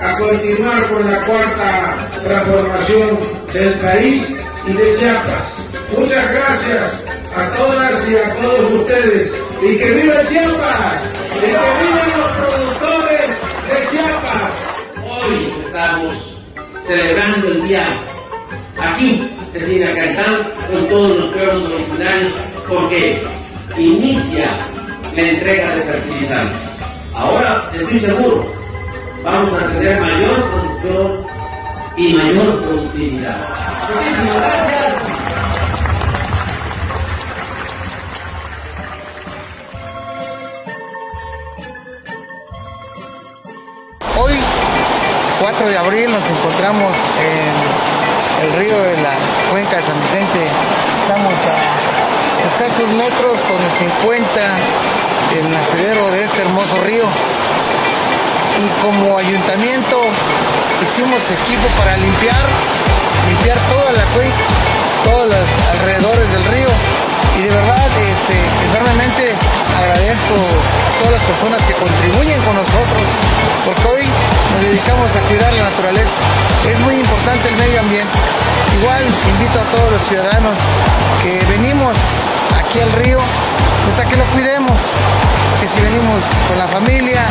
a 0.00 0.18
continuar 0.18 0.88
con 0.90 1.10
la 1.10 1.24
cuarta 1.24 2.10
transformación 2.22 3.18
del 3.52 3.74
país 3.80 4.36
y 4.66 4.72
de 4.72 4.96
Chiapas. 4.96 5.56
Muchas 5.96 6.30
gracias 6.32 7.07
a 7.38 7.56
todas 7.56 8.10
y 8.10 8.16
a 8.16 8.34
todos 8.34 8.72
ustedes. 8.72 9.36
Y 9.62 9.76
que 9.76 9.90
viva 9.92 10.14
Chiapas, 10.28 11.00
y 11.36 11.40
que 11.40 11.46
vivan 11.46 12.18
los 12.18 12.28
productores 12.36 13.28
de 13.68 13.90
Chiapas. 13.90 14.56
Hoy 15.04 15.52
estamos 15.64 16.40
celebrando 16.82 17.48
el 17.48 17.68
día 17.68 17.88
aquí, 18.80 19.30
decir, 19.52 19.86
acá 19.86 20.38
con 20.70 20.88
todos 20.88 21.16
los 21.18 21.26
pueblos 21.32 21.62
originarios, 21.64 22.32
porque 22.68 23.22
inicia 23.76 24.58
la 25.14 25.22
entrega 25.22 25.74
de 25.74 25.82
fertilizantes. 25.82 26.80
Ahora, 27.14 27.70
estoy 27.74 28.00
seguro, 28.00 28.46
vamos 29.24 29.52
a 29.54 29.68
tener 29.70 30.00
mayor 30.00 30.50
producción 30.50 31.26
y 31.96 32.12
mayor 32.14 32.62
productividad. 32.62 33.36
Muchísimas 33.94 34.36
gracias. 34.36 35.17
De 45.56 45.78
abril 45.78 46.12
nos 46.12 46.28
encontramos 46.28 46.92
en 47.18 48.46
el 48.46 48.52
río 48.58 48.82
de 48.82 48.96
la 48.98 49.14
cuenca 49.50 49.78
de 49.78 49.82
San 49.82 49.98
Vicente. 49.98 50.44
Estamos 51.02 51.32
a 51.32 52.48
escasos 52.48 52.88
metros 52.88 53.38
donde 53.48 53.70
se 53.70 53.84
encuentra 53.86 54.58
el 55.38 55.50
nacedero 55.50 56.10
de 56.10 56.24
este 56.24 56.42
hermoso 56.42 56.80
río. 56.84 57.04
Y 58.58 58.68
como 58.82 59.16
ayuntamiento 59.16 59.98
hicimos 60.82 61.30
equipo 61.30 61.66
para 61.78 61.96
limpiar, 61.96 62.36
limpiar 63.26 63.58
toda 63.70 63.92
la 63.92 64.04
cuenca, 64.12 64.36
todos 65.02 65.28
los 65.28 65.48
alrededores 65.72 66.30
del 66.30 66.44
río. 66.44 66.68
Y 67.38 67.42
de 67.42 67.50
verdad, 67.54 67.86
este, 67.86 68.66
enormemente 68.66 69.32
agradezco 69.78 70.34
a 70.34 70.98
todas 70.98 71.12
las 71.12 71.22
personas 71.22 71.62
que 71.62 71.72
contribuyen 71.74 72.42
con 72.42 72.56
nosotros, 72.56 73.06
porque 73.64 73.86
hoy 73.86 74.02
nos 74.02 74.62
dedicamos 74.62 75.14
a 75.14 75.20
cuidar 75.28 75.52
la 75.52 75.70
naturaleza. 75.70 76.18
Es 76.66 76.80
muy 76.80 76.96
importante 76.96 77.48
el 77.48 77.56
medio 77.56 77.80
ambiente. 77.80 78.18
Igual 78.80 79.02
invito 79.30 79.60
a 79.60 79.76
todos 79.76 79.92
los 79.92 80.02
ciudadanos 80.02 80.58
que 81.22 81.46
venimos 81.46 81.96
aquí 82.58 82.80
al 82.80 82.90
río, 82.90 83.18
pues 83.84 83.98
a 84.00 84.04
que 84.04 84.16
lo 84.16 84.24
cuidemos, 84.34 84.80
que 85.60 85.68
si 85.68 85.80
venimos 85.80 86.24
con 86.48 86.58
la 86.58 86.66
familia, 86.66 87.22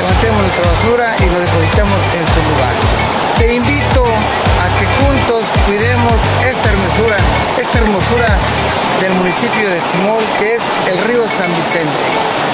levantemos 0.00 0.40
nuestra 0.48 0.70
basura 0.72 1.14
y 1.20 1.26
lo 1.28 1.38
depositemos 1.38 2.00
en 2.16 2.24
su 2.26 2.40
lugar. 2.40 3.11
Te 3.42 3.56
invito 3.56 4.04
a 4.04 4.78
que 4.78 4.86
juntos 5.04 5.44
cuidemos 5.66 6.12
esta 6.46 6.68
hermosura, 6.68 7.16
esta 7.60 7.78
hermosura 7.78 8.38
del 9.00 9.14
municipio 9.14 9.68
de 9.68 9.80
Timol, 9.80 10.22
que 10.38 10.54
es 10.54 10.62
el 10.88 10.98
río 11.08 11.26
San 11.26 11.50
Vicente. 11.50 12.02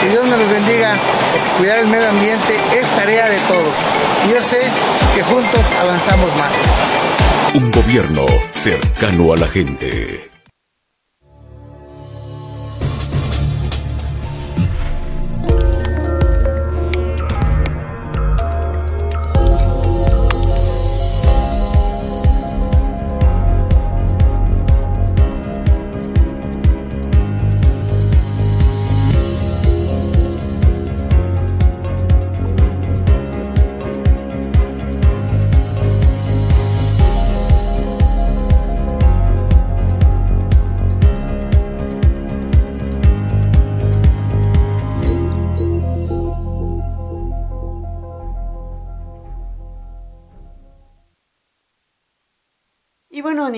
Que 0.00 0.08
Dios 0.08 0.26
nos 0.26 0.40
los 0.40 0.48
bendiga, 0.48 0.96
porque 1.30 1.48
cuidar 1.58 1.78
el 1.80 1.88
medio 1.88 2.08
ambiente 2.08 2.58
es 2.74 2.88
tarea 2.96 3.28
de 3.28 3.36
todos. 3.40 3.74
Y 4.26 4.30
yo 4.30 4.40
sé 4.40 4.60
que 5.14 5.22
juntos 5.24 5.60
avanzamos 5.78 6.30
más. 6.36 6.52
Un 7.52 7.70
gobierno 7.70 8.24
cercano 8.50 9.34
a 9.34 9.36
la 9.36 9.46
gente. 9.46 10.37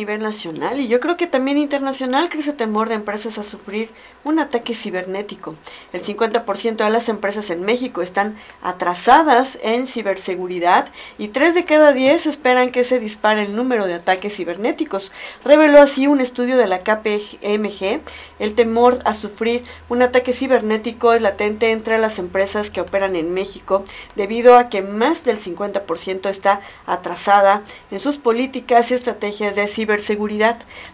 Nivel 0.01 0.23
nacional 0.23 0.81
y 0.81 0.89
yo 0.89 0.99
creo 0.99 1.19
que 1.19 1.27
también 1.27 1.59
internacional 1.59 2.31
crece 2.31 2.55
temor 2.55 2.89
de 2.89 2.95
empresas 2.95 3.37
a 3.37 3.43
sufrir 3.43 3.91
un 4.25 4.39
ataque 4.39 4.75
cibernético. 4.75 5.55
El 5.93 6.03
50% 6.03 6.77
de 6.77 6.91
las 6.91 7.11
empresas 7.11 7.51
en 7.51 7.63
México 7.63 8.01
están 8.01 8.37
atrasadas 8.63 9.59
en 9.63 9.87
ciberseguridad 9.87 10.89
y 11.19 11.29
3 11.29 11.55
de 11.55 11.65
cada 11.67 11.93
10 11.93 12.27
esperan 12.27 12.71
que 12.71 12.85
se 12.85 12.99
dispare 12.99 13.43
el 13.43 13.55
número 13.55 13.87
de 13.87 13.95
ataques 13.95 14.35
cibernéticos. 14.35 15.13
Reveló 15.45 15.83
así 15.83 16.07
un 16.07 16.21
estudio 16.21 16.57
de 16.57 16.67
la 16.67 16.83
KPMG. 16.83 18.01
El 18.39 18.55
temor 18.55 19.01
a 19.05 19.13
sufrir 19.13 19.65
un 19.91 20.01
ataque 20.01 20.33
cibernético 20.33 21.13
es 21.13 21.21
latente 21.21 21.73
entre 21.73 21.99
las 21.99 22.19
empresas 22.19 22.71
que 22.71 22.81
operan 22.81 23.17
en 23.17 23.35
México 23.35 23.85
debido 24.17 24.57
a 24.57 24.71
que 24.71 24.81
más 24.81 25.25
del 25.25 25.39
50% 25.41 26.31
está 26.31 26.63
atrasada 26.87 27.63
en 27.91 28.01
sus 28.01 28.17
políticas 28.17 28.91
y 28.91 28.95
estrategias 28.95 29.57
de 29.57 29.69
ciberseguridad, 29.69 29.90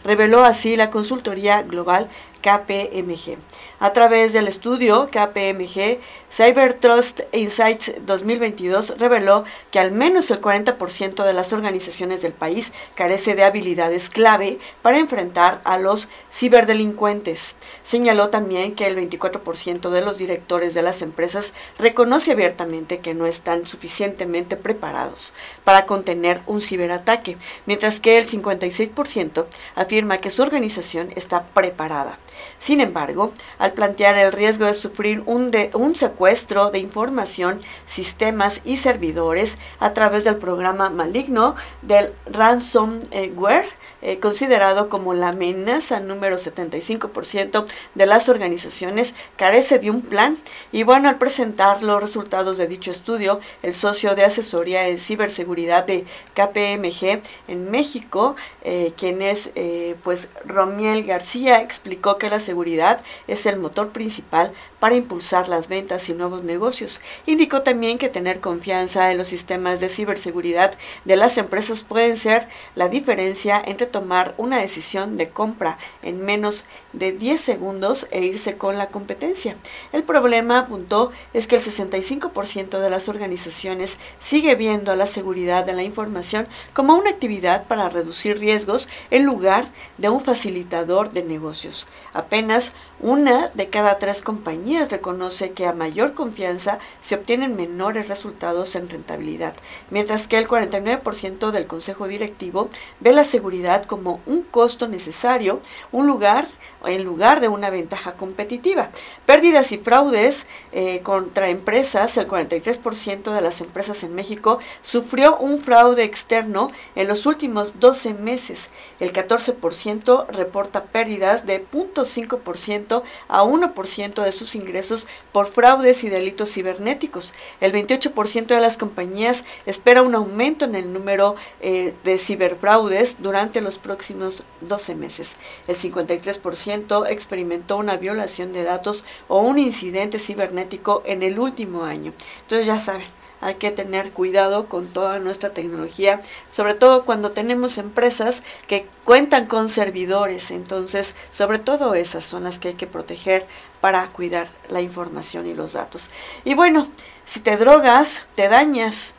reveló 0.05 0.45
así 0.45 0.77
la 0.77 0.91
consultoría 0.91 1.63
global 1.63 2.09
KPMG. 2.47 3.39
A 3.81 3.93
través 3.93 4.33
del 4.33 4.47
estudio 4.47 5.09
KPMG, 5.11 5.99
Cyber 6.31 6.75
Trust 6.75 7.23
Insights 7.33 7.93
2022 8.07 8.99
reveló 8.99 9.45
que 9.73 9.81
al 9.81 9.91
menos 9.91 10.31
el 10.31 10.41
40% 10.41 11.25
de 11.25 11.33
las 11.33 11.53
organizaciones 11.53 12.23
del 12.23 12.33
país 12.33 12.73
carece 12.95 13.35
de 13.35 13.43
habilidades 13.43 14.11
clave 14.11 14.61
para 14.81 14.99
enfrentar 14.99 15.61
a 15.65 15.77
los 15.79 16.09
ciberdelincuentes. 16.33 17.57
Señaló 17.83 18.29
también 18.29 18.77
que 18.77 18.87
el 18.87 18.97
24% 18.97 19.91
de 19.91 20.03
los 20.03 20.19
directores 20.19 20.73
de 20.73 20.83
las 20.83 21.03
empresas 21.03 21.53
reconoce 21.81 22.31
abiertamente 22.31 23.01
que 23.01 23.15
no 23.15 23.27
están 23.27 23.67
suficientemente 23.67 24.57
preparados 24.57 25.35
para 25.65 25.85
contener 25.85 26.43
un 26.47 26.61
ciberataque, 26.61 27.39
mientras 27.67 27.99
que 27.99 28.19
el 28.19 28.27
56% 28.27 29.47
afirma 29.75 30.19
que 30.19 30.31
su 30.31 30.43
organización 30.43 31.13
está 31.17 31.47
preparada. 31.47 32.21
Sin 32.59 32.81
embargo, 32.81 33.33
al 33.59 33.73
plantear 33.73 34.17
el 34.17 34.33
riesgo 34.33 34.67
de 34.67 34.75
sufrir 34.75 35.23
un, 35.27 35.51
de, 35.51 35.71
un 35.75 35.95
secuestro 35.95 36.71
de 36.71 36.79
información, 36.79 37.61
sistemas 37.87 38.63
y 38.65 38.79
servidores 38.79 39.59
a 39.79 39.93
través 39.93 40.25
del 40.25 40.37
programa 40.37 40.91
maligno 40.91 41.55
del 41.83 42.13
ransomware, 42.27 43.67
eh, 44.07 44.21
considerado 44.21 44.89
como 44.89 45.15
la 45.15 45.31
amenaza 45.31 45.99
número 45.99 46.37
75% 46.37 47.67
de 47.97 48.07
las 48.07 48.29
organizaciones, 48.29 49.17
carece 49.35 49.81
de 49.81 49.91
un 49.91 50.01
plan. 50.01 50.37
Y 50.71 50.85
bueno, 50.85 51.09
al 51.09 51.19
presentar 51.19 51.83
los 51.83 52.01
resultados 52.01 52.57
de 52.57 52.69
dicho 52.69 52.93
estudio, 52.93 53.41
el 53.65 53.75
socio 53.75 54.15
de 54.15 54.25
asesoría 54.25 54.87
en 54.87 54.99
ciberseguridad 54.99 55.85
de 55.85 56.05
KPMG 56.35 57.21
en 57.49 57.69
México, 57.73 58.37
eh, 58.63 58.93
quien 58.97 59.23
es 59.23 59.51
eh, 59.57 59.97
pues 60.05 60.29
Romiel 60.45 61.03
García, 61.03 61.61
explicó 61.61 62.17
que 62.17 62.31
la 62.31 62.39
seguridad 62.39 63.03
es 63.27 63.45
el 63.47 63.59
motor 63.59 63.89
principal 63.89 64.53
para 64.87 64.95
impulsar 64.95 65.49
las 65.49 65.67
ventas 65.67 66.09
y 66.09 66.15
nuevos 66.15 66.45
negocios. 66.45 67.01
Indicó 67.27 67.63
también 67.63 67.99
que 67.99 68.09
tener 68.09 68.39
confianza 68.39 69.11
en 69.11 69.19
los 69.19 69.27
sistemas 69.27 69.81
de 69.81 69.89
ciberseguridad 69.89 70.79
de 71.05 71.17
las 71.17 71.39
empresas 71.39 71.83
pueden 71.83 72.17
ser 72.17 72.47
la 72.77 72.89
diferencia 72.89 73.61
entre 73.67 73.89
tomar 73.89 74.37
una 74.37 74.59
decisión 74.59 75.17
de 75.17 75.29
compra 75.29 75.77
en 76.05 76.25
menos 76.25 76.67
de 76.93 77.11
10 77.11 77.41
segundos 77.41 78.07
e 78.13 78.23
irse 78.23 78.57
con 78.59 78.79
la 78.79 78.87
competencia. 78.91 79.57
El 79.93 80.05
problema, 80.05 80.61
apuntó, 80.61 81.11
es 81.35 81.49
que 81.49 81.57
el 81.57 81.63
65% 81.63 82.79
de 82.79 82.89
las 82.89 83.09
organizaciones 83.09 83.99
sigue 84.21 84.55
viendo 84.55 84.95
la 84.95 85.09
seguridad 85.09 85.65
de 85.65 85.73
la 85.73 85.83
información 85.83 86.47
como 86.75 86.95
una 86.95 87.11
actividad 87.11 87.67
para 87.67 87.89
reducir 87.89 88.39
riesgos 88.39 88.89
en 89.11 89.25
lugar 89.25 89.65
de 89.99 90.11
un 90.11 90.21
facilitador 90.21 91.11
de 91.11 91.25
negocios. 91.25 91.89
Apenas 92.13 92.73
una 92.99 93.49
de 93.49 93.69
cada 93.69 93.99
tres 93.99 94.23
compañías 94.23 94.91
reconoce 94.91 95.53
que 95.53 95.67
a 95.67 95.73
mayor 95.73 96.15
confianza 96.15 96.79
se 97.03 97.15
obtienen 97.15 97.55
menores 97.55 98.09
resultados 98.09 98.75
en 98.75 98.89
rentabilidad, 98.89 99.55
mientras 99.91 100.29
que 100.29 100.39
el 100.39 100.49
49% 100.49 101.51
del 101.51 101.67
consejo 101.67 102.09
directivo 102.09 102.71
ve 103.01 103.13
la 103.13 103.25
seguridad 103.25 103.85
como 103.85 104.21
un 104.25 104.43
costo 104.43 104.89
necesario, 104.89 105.61
un 105.93 106.07
lugar 106.07 106.47
en 106.87 107.05
lugar 107.05 107.41
de 107.41 107.49
una 107.49 107.69
ventaja 107.69 108.13
competitiva. 108.13 108.91
Pérdidas 109.27 109.73
y 109.73 109.79
fraudes 109.79 110.47
eh, 110.73 111.01
contra 111.03 111.51
empresas, 111.51 112.17
el 112.17 112.27
43% 112.27 113.35
de 113.35 113.41
las 113.41 113.61
empresas 113.61 114.05
en 114.05 114.15
México 114.15 114.59
sufrió 114.81 115.37
un 115.37 115.59
fraude 115.59 116.05
externo 116.05 116.71
en 116.95 117.09
los 117.09 117.27
últimos 117.27 117.79
12 117.79 118.15
meses. 118.15 118.71
El 119.01 119.13
14% 119.13 120.29
reporta 120.29 120.85
pérdidas 120.85 121.45
de 121.45 121.67
0.5% 121.69 122.86
a 123.29 123.45
1% 123.45 124.23
de 124.23 124.33
sus 124.33 124.55
ingresos 124.55 125.07
por 125.33 125.47
fraudes 125.47 126.05
y 126.05 126.09
delitos 126.09 126.53
cibernéticos. 126.53 127.35
El 127.61 127.73
28% 127.73 128.47
de 128.47 128.61
las 128.61 128.77
compañías 128.77 129.45
espera 129.67 130.03
un 130.03 130.15
aumento 130.15 130.65
en 130.65 130.75
el 130.75 130.93
número 130.93 131.37
eh, 131.61 131.95
de 132.05 132.19
ciberfraudes 132.19 133.23
durante 133.23 133.61
los 133.61 133.79
próximos 133.79 134.45
12 134.61 134.95
meses. 134.95 135.37
El 135.69 135.77
53% 135.77 137.09
experimentó 137.09 137.77
una 137.77 137.97
violación 137.97 138.53
de 138.53 138.63
datos 138.63 139.05
o 139.29 139.41
un 139.41 139.59
incidente 139.59 140.19
cibernético 140.19 141.03
en 141.07 141.23
el 141.23 141.39
último 141.39 141.85
año. 141.85 142.13
Entonces 142.43 142.67
ya 142.67 142.81
saben, 142.81 143.07
hay 143.41 143.57
que 143.57 143.71
tener 143.71 144.13
cuidado 144.13 144.69
con 144.69 144.87
toda 144.89 145.19
nuestra 145.19 145.51
tecnología, 145.51 146.21
sobre 146.51 146.75
todo 146.75 147.05
cuando 147.05 147.33
tenemos 147.33 147.79
empresas 147.79 148.43
que 148.67 148.87
cuentan 149.05 149.47
con 149.47 149.69
servidores, 149.69 150.51
entonces 150.51 151.17
sobre 151.31 151.59
todo 151.59 151.95
esas 151.95 152.25
son 152.25 152.45
las 152.45 152.59
que 152.59 152.69
hay 152.69 152.75
que 152.75 152.87
proteger 152.87 153.47
para 153.81 154.07
cuidar 154.09 154.49
la 154.69 154.81
información 154.81 155.47
y 155.47 155.55
los 155.55 155.75
datos. 155.75 156.11
Y 156.45 156.55
bueno, 156.55 156.89
si 157.25 157.41
te 157.41 157.57
drogas, 157.57 158.25
te 158.35 158.49
dañas, 158.49 159.15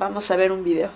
Vamos 0.00 0.30
a 0.30 0.36
ver 0.36 0.50
un 0.50 0.64
video. 0.64 0.88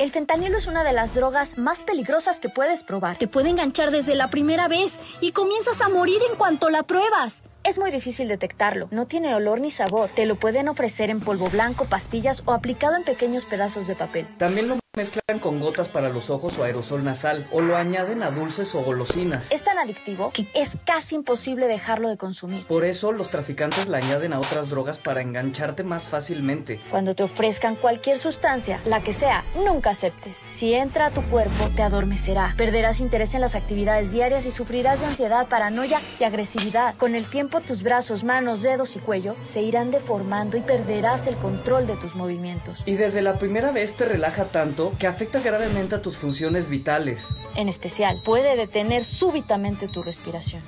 El 0.00 0.10
fentanilo 0.10 0.58
es 0.58 0.66
una 0.66 0.82
de 0.82 0.92
las 0.92 1.14
drogas 1.14 1.56
más 1.56 1.84
peligrosas 1.84 2.40
que 2.40 2.48
puedes 2.48 2.82
probar. 2.82 3.16
Te 3.16 3.28
puede 3.28 3.48
enganchar 3.48 3.92
desde 3.92 4.16
la 4.16 4.28
primera 4.28 4.66
vez 4.66 4.98
y 5.20 5.30
comienzas 5.30 5.80
a 5.80 5.88
morir 5.88 6.20
en 6.28 6.36
cuanto 6.36 6.68
la 6.68 6.82
pruebas. 6.82 7.44
Es 7.64 7.78
muy 7.78 7.90
difícil 7.90 8.28
detectarlo, 8.28 8.88
no 8.90 9.06
tiene 9.06 9.34
olor 9.34 9.58
ni 9.58 9.70
sabor. 9.70 10.10
Te 10.14 10.26
lo 10.26 10.36
pueden 10.36 10.68
ofrecer 10.68 11.08
en 11.08 11.20
polvo 11.20 11.48
blanco, 11.48 11.86
pastillas 11.86 12.42
o 12.44 12.52
aplicado 12.52 12.94
en 12.94 13.04
pequeños 13.04 13.46
pedazos 13.46 13.86
de 13.86 13.96
papel. 13.96 14.28
También 14.36 14.68
lo 14.68 14.76
mezclan 14.94 15.40
con 15.40 15.58
gotas 15.58 15.88
para 15.88 16.08
los 16.08 16.30
ojos 16.30 16.56
o 16.58 16.62
aerosol 16.62 17.02
nasal 17.02 17.46
o 17.50 17.60
lo 17.60 17.76
añaden 17.76 18.22
a 18.22 18.30
dulces 18.30 18.74
o 18.76 18.82
golosinas. 18.82 19.50
Es 19.50 19.64
tan 19.64 19.78
adictivo 19.78 20.30
que 20.32 20.46
es 20.54 20.76
casi 20.84 21.16
imposible 21.16 21.66
dejarlo 21.66 22.08
de 22.08 22.16
consumir. 22.16 22.64
Por 22.66 22.84
eso 22.84 23.10
los 23.10 23.30
traficantes 23.30 23.88
la 23.88 23.98
añaden 23.98 24.34
a 24.34 24.38
otras 24.38 24.70
drogas 24.70 24.98
para 24.98 25.20
engancharte 25.20 25.82
más 25.82 26.04
fácilmente. 26.04 26.80
Cuando 26.90 27.14
te 27.14 27.24
ofrezcan 27.24 27.74
cualquier 27.74 28.18
sustancia, 28.18 28.80
la 28.84 29.02
que 29.02 29.12
sea, 29.12 29.42
nunca 29.56 29.90
aceptes. 29.90 30.38
Si 30.48 30.74
entra 30.74 31.06
a 31.06 31.10
tu 31.10 31.22
cuerpo, 31.22 31.70
te 31.74 31.82
adormecerá. 31.82 32.54
Perderás 32.56 33.00
interés 33.00 33.34
en 33.34 33.40
las 33.40 33.56
actividades 33.56 34.12
diarias 34.12 34.46
y 34.46 34.52
sufrirás 34.52 35.00
de 35.00 35.06
ansiedad, 35.06 35.48
paranoia 35.48 36.00
y 36.20 36.24
agresividad. 36.24 36.94
Con 36.96 37.16
el 37.16 37.24
tiempo 37.24 37.53
tus 37.60 37.82
brazos, 37.82 38.24
manos, 38.24 38.62
dedos 38.62 38.96
y 38.96 38.98
cuello 38.98 39.36
se 39.42 39.62
irán 39.62 39.90
deformando 39.90 40.56
y 40.56 40.60
perderás 40.60 41.26
el 41.26 41.36
control 41.36 41.86
de 41.86 41.96
tus 41.96 42.14
movimientos. 42.14 42.82
Y 42.86 42.94
desde 42.94 43.22
la 43.22 43.38
primera 43.38 43.72
vez 43.72 43.94
te 43.94 44.04
relaja 44.04 44.44
tanto 44.46 44.92
que 44.98 45.06
afecta 45.06 45.40
gravemente 45.40 45.94
a 45.94 46.02
tus 46.02 46.16
funciones 46.16 46.68
vitales. 46.68 47.36
En 47.56 47.68
especial, 47.68 48.22
puede 48.24 48.56
detener 48.56 49.04
súbitamente 49.04 49.88
tu 49.88 50.02
respiración. 50.02 50.62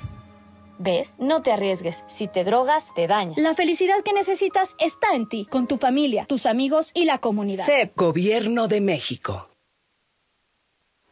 ¿Ves? 0.79 1.15
No 1.17 1.41
te 1.41 1.51
arriesgues. 1.51 2.03
Si 2.07 2.27
te 2.27 2.43
drogas, 2.43 2.93
te 2.93 3.07
daña. 3.07 3.33
La 3.37 3.55
felicidad 3.55 4.03
que 4.03 4.13
necesitas 4.13 4.75
está 4.79 5.15
en 5.15 5.27
ti, 5.27 5.45
con 5.45 5.67
tu 5.67 5.77
familia, 5.77 6.25
tus 6.27 6.45
amigos 6.45 6.91
y 6.93 7.05
la 7.05 7.17
comunidad. 7.17 7.65
CEP, 7.65 7.95
Gobierno 7.95 8.67
de 8.67 8.81
México. 8.81 9.49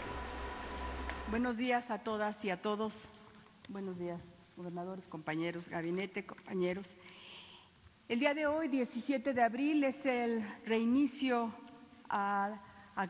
Buenos 1.31 1.55
días 1.55 1.89
a 1.91 1.99
todas 1.99 2.43
y 2.43 2.49
a 2.49 2.61
todos. 2.61 3.05
Buenos 3.69 3.97
días, 3.97 4.19
gobernadores, 4.57 5.07
compañeros, 5.07 5.69
gabinete, 5.69 6.25
compañeros. 6.25 6.89
El 8.09 8.19
día 8.19 8.33
de 8.33 8.47
hoy, 8.47 8.67
17 8.67 9.33
de 9.33 9.41
abril, 9.41 9.81
es 9.85 10.05
el 10.05 10.43
reinicio 10.65 11.53
a, 12.09 12.59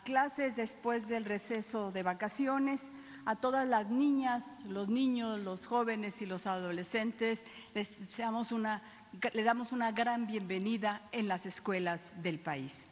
clases 0.05 0.55
después 0.55 1.07
del 1.07 1.25
receso 1.25 1.91
de 1.91 2.03
vacaciones. 2.03 2.91
A 3.25 3.37
todas 3.37 3.67
las 3.67 3.89
niñas, 3.89 4.65
los 4.67 4.87
niños, 4.87 5.39
los 5.39 5.65
jóvenes 5.65 6.21
y 6.21 6.27
los 6.27 6.45
adolescentes 6.45 7.41
les, 7.73 7.89
damos 8.15 8.51
una 8.51 9.91
gran 9.93 10.27
bienvenida 10.27 11.01
en 11.11 11.27
las 11.27 11.47
escuelas 11.47 12.11
del 12.21 12.39
país. 12.39 12.85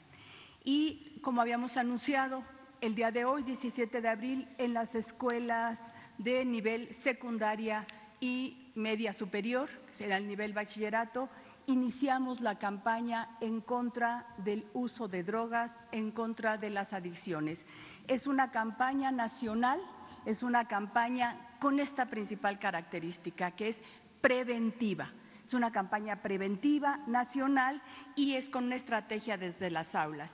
Y 0.63 1.19
como 1.21 1.39
habíamos 1.39 1.77
anunciado, 1.77 2.43
el 2.81 2.95
día 2.95 3.11
de 3.11 3.25
hoy, 3.25 3.43
17 3.43 4.01
de 4.01 4.07
abril, 4.07 4.47
en 4.57 4.73
las 4.73 4.95
escuelas 4.95 5.91
de 6.17 6.45
nivel 6.45 6.93
secundaria 6.95 7.85
y 8.21 8.71
media 8.75 9.11
superior, 9.11 9.69
que 9.87 9.93
será 9.93 10.17
el 10.17 10.27
nivel 10.27 10.53
bachillerato, 10.53 11.29
iniciamos 11.67 12.41
la 12.41 12.57
campaña 12.57 13.29
en 13.41 13.61
contra 13.61 14.27
del 14.37 14.65
uso 14.73 15.07
de 15.07 15.23
drogas, 15.23 15.71
en 15.91 16.11
contra 16.11 16.57
de 16.57 16.69
las 16.69 16.93
adicciones. 16.93 17.65
Es 18.07 18.27
una 18.27 18.51
campaña 18.51 19.11
nacional, 19.11 19.81
es 20.25 20.41
una 20.41 20.67
campaña 20.67 21.37
con 21.59 21.79
esta 21.79 22.05
principal 22.05 22.59
característica, 22.59 23.51
que 23.51 23.69
es 23.69 23.81
preventiva. 24.21 25.09
Es 25.45 25.53
una 25.53 25.71
campaña 25.71 26.21
preventiva 26.21 26.99
nacional 27.07 27.81
y 28.15 28.35
es 28.35 28.49
con 28.49 28.65
una 28.65 28.75
estrategia 28.75 29.37
desde 29.37 29.69
las 29.69 29.95
aulas. 29.95 30.29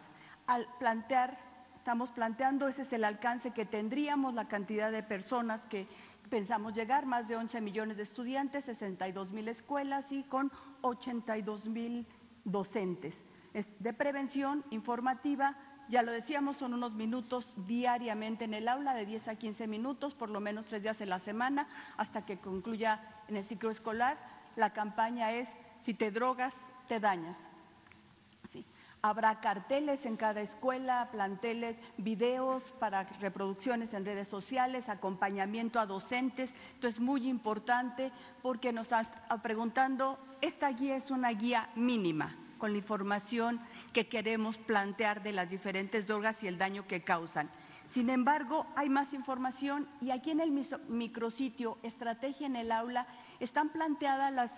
Al 0.47 0.67
plantear 0.77 1.44
estamos 1.85 2.09
planteando, 2.09 2.67
ese 2.67 2.81
es 2.81 2.93
el 2.93 3.03
alcance 3.03 3.51
que 3.51 3.63
tendríamos, 3.63 4.33
la 4.33 4.47
cantidad 4.47 4.91
de 4.91 5.03
personas 5.03 5.63
que 5.67 5.87
pensamos 6.31 6.73
llegar, 6.73 7.05
más 7.05 7.27
de 7.27 7.35
11 7.35 7.61
millones 7.61 7.97
de 7.97 8.01
estudiantes, 8.01 8.65
62 8.65 9.29
mil 9.29 9.47
escuelas 9.47 10.11
y 10.11 10.23
con 10.23 10.51
82 10.81 11.65
mil 11.67 12.07
docentes. 12.43 13.13
Es 13.53 13.69
de 13.77 13.93
prevención 13.93 14.65
informativa, 14.71 15.57
ya 15.87 16.01
lo 16.01 16.11
decíamos, 16.11 16.57
son 16.57 16.73
unos 16.73 16.93
minutos 16.93 17.53
diariamente 17.67 18.45
en 18.45 18.55
el 18.55 18.67
aula, 18.67 18.95
de 18.95 19.05
10 19.05 19.27
a 19.27 19.35
15 19.35 19.67
minutos, 19.67 20.15
por 20.15 20.31
lo 20.31 20.39
menos 20.39 20.65
tres 20.65 20.81
días 20.81 20.99
en 21.01 21.09
la 21.09 21.19
semana, 21.19 21.67
hasta 21.97 22.25
que 22.25 22.39
concluya 22.39 22.99
en 23.27 23.37
el 23.37 23.45
ciclo 23.45 23.69
escolar. 23.69 24.17
La 24.55 24.73
campaña 24.73 25.33
es, 25.33 25.47
si 25.83 25.93
te 25.93 26.09
drogas, 26.09 26.65
te 26.87 26.99
dañas. 26.99 27.37
Habrá 29.07 29.39
carteles 29.39 30.03
en 30.07 30.17
cada 30.17 30.41
escuela, 30.41 31.09
planteles, 31.11 31.75
videos 31.95 32.63
para 32.79 33.03
reproducciones 33.21 33.93
en 33.93 34.03
redes 34.03 34.27
sociales, 34.27 34.89
acompañamiento 34.89 35.79
a 35.79 35.85
docentes. 35.85 36.51
Esto 36.73 36.87
es 36.87 36.99
muy 36.99 37.29
importante 37.29 38.11
porque 38.41 38.73
nos 38.73 38.87
están 38.87 39.07
preguntando, 39.43 40.17
esta 40.41 40.69
guía 40.71 40.95
es 40.95 41.11
una 41.11 41.29
guía 41.29 41.69
mínima 41.75 42.35
con 42.57 42.71
la 42.71 42.79
información 42.79 43.61
que 43.93 44.07
queremos 44.07 44.57
plantear 44.57 45.21
de 45.21 45.33
las 45.33 45.51
diferentes 45.51 46.07
drogas 46.07 46.41
y 46.41 46.47
el 46.47 46.57
daño 46.57 46.87
que 46.87 47.03
causan. 47.03 47.51
Sin 47.91 48.09
embargo, 48.09 48.65
hay 48.75 48.89
más 48.89 49.13
información 49.13 49.87
y 50.01 50.09
aquí 50.09 50.31
en 50.31 50.39
el 50.39 50.51
micrositio 50.87 51.77
Estrategia 51.83 52.47
en 52.47 52.55
el 52.55 52.71
Aula 52.71 53.05
están 53.39 53.69
planteadas 53.69 54.33
las 54.33 54.51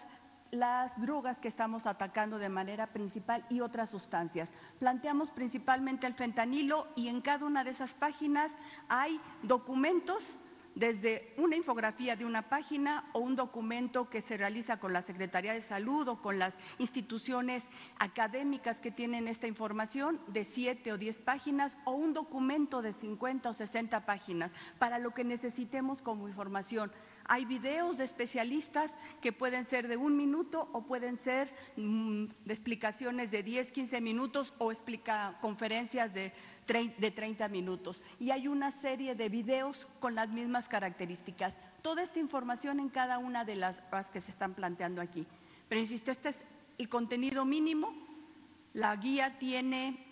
las 0.52 1.00
drogas 1.00 1.40
que 1.40 1.48
estamos 1.48 1.86
atacando 1.86 2.38
de 2.38 2.50
manera 2.50 2.88
principal 2.88 3.46
y 3.50 3.62
otras 3.62 3.90
sustancias. 3.90 4.50
Planteamos 4.80 5.30
principalmente 5.30 6.08
el 6.08 6.14
fentanilo 6.14 6.88
y 6.96 7.08
en 7.08 7.22
cada 7.22 7.46
una 7.46 7.64
de 7.64 7.72
esas 7.72 7.94
páginas 7.94 8.52
hay 8.88 9.20
documentos 9.44 10.24
desde 10.78 11.34
una 11.38 11.56
infografía 11.56 12.16
de 12.16 12.24
una 12.24 12.44
página 12.44 13.04
o 13.14 13.20
un 13.20 13.36
documento 13.36 14.12
que 14.12 14.22
se 14.22 14.38
realiza 14.38 14.80
con 14.80 14.94
la 14.94 15.02
Secretaría 15.02 15.54
de 15.54 15.62
Salud 15.64 16.08
o 16.08 16.22
con 16.22 16.38
las 16.38 16.54
instituciones 16.78 17.68
académicas 17.98 18.80
que 18.80 18.92
tienen 18.92 19.28
esta 19.28 19.48
información 19.48 20.20
de 20.28 20.46
siete 20.46 20.94
o 20.94 21.00
diez 21.00 21.18
páginas 21.18 21.76
o 21.84 21.94
un 21.94 22.14
documento 22.14 22.84
de 22.84 22.94
50 22.94 23.50
o 23.50 23.54
60 23.54 24.06
páginas 24.06 24.52
para 24.78 25.00
lo 25.00 25.16
que 25.16 25.24
necesitemos 25.24 26.04
como 26.04 26.28
información. 26.28 26.92
Hay 27.28 27.46
videos 27.46 27.98
de 27.98 28.06
especialistas 28.06 28.94
que 29.22 29.32
pueden 29.32 29.66
ser 29.66 29.88
de 29.88 29.98
un 29.98 30.16
minuto 30.16 30.70
o 30.74 30.84
pueden 30.84 31.18
ser 31.18 31.54
mm, 31.76 32.26
explicaciones 32.48 33.32
de 33.32 33.44
10, 33.44 33.72
15 33.72 34.02
minutos 34.02 34.54
o 34.58 34.72
explica 34.72 35.38
conferencias 35.42 36.14
de 36.14 36.34
de 36.68 37.12
30 37.12 37.48
minutos. 37.48 38.02
Y 38.20 38.32
hay 38.32 38.48
una 38.48 38.72
serie 38.72 39.16
de 39.16 39.30
videos 39.30 39.88
con 40.00 40.16
las 40.16 40.30
mismas 40.30 40.68
características. 40.68 41.54
Toda 41.82 42.04
esta 42.04 42.20
información 42.20 42.80
en 42.80 42.90
cada 42.90 43.18
una 43.18 43.46
de 43.46 43.56
las 43.56 43.82
que 44.12 44.22
se 44.22 44.32
están 44.32 44.54
planteando 44.54 45.02
aquí. 45.02 45.26
Pero 45.70 45.82
insisto, 45.82 46.12
este 46.12 46.30
es 46.30 46.44
el 46.78 46.90
contenido 46.90 47.46
mínimo. 47.46 47.94
La 48.74 48.96
guía 48.96 49.38
tiene 49.40 50.07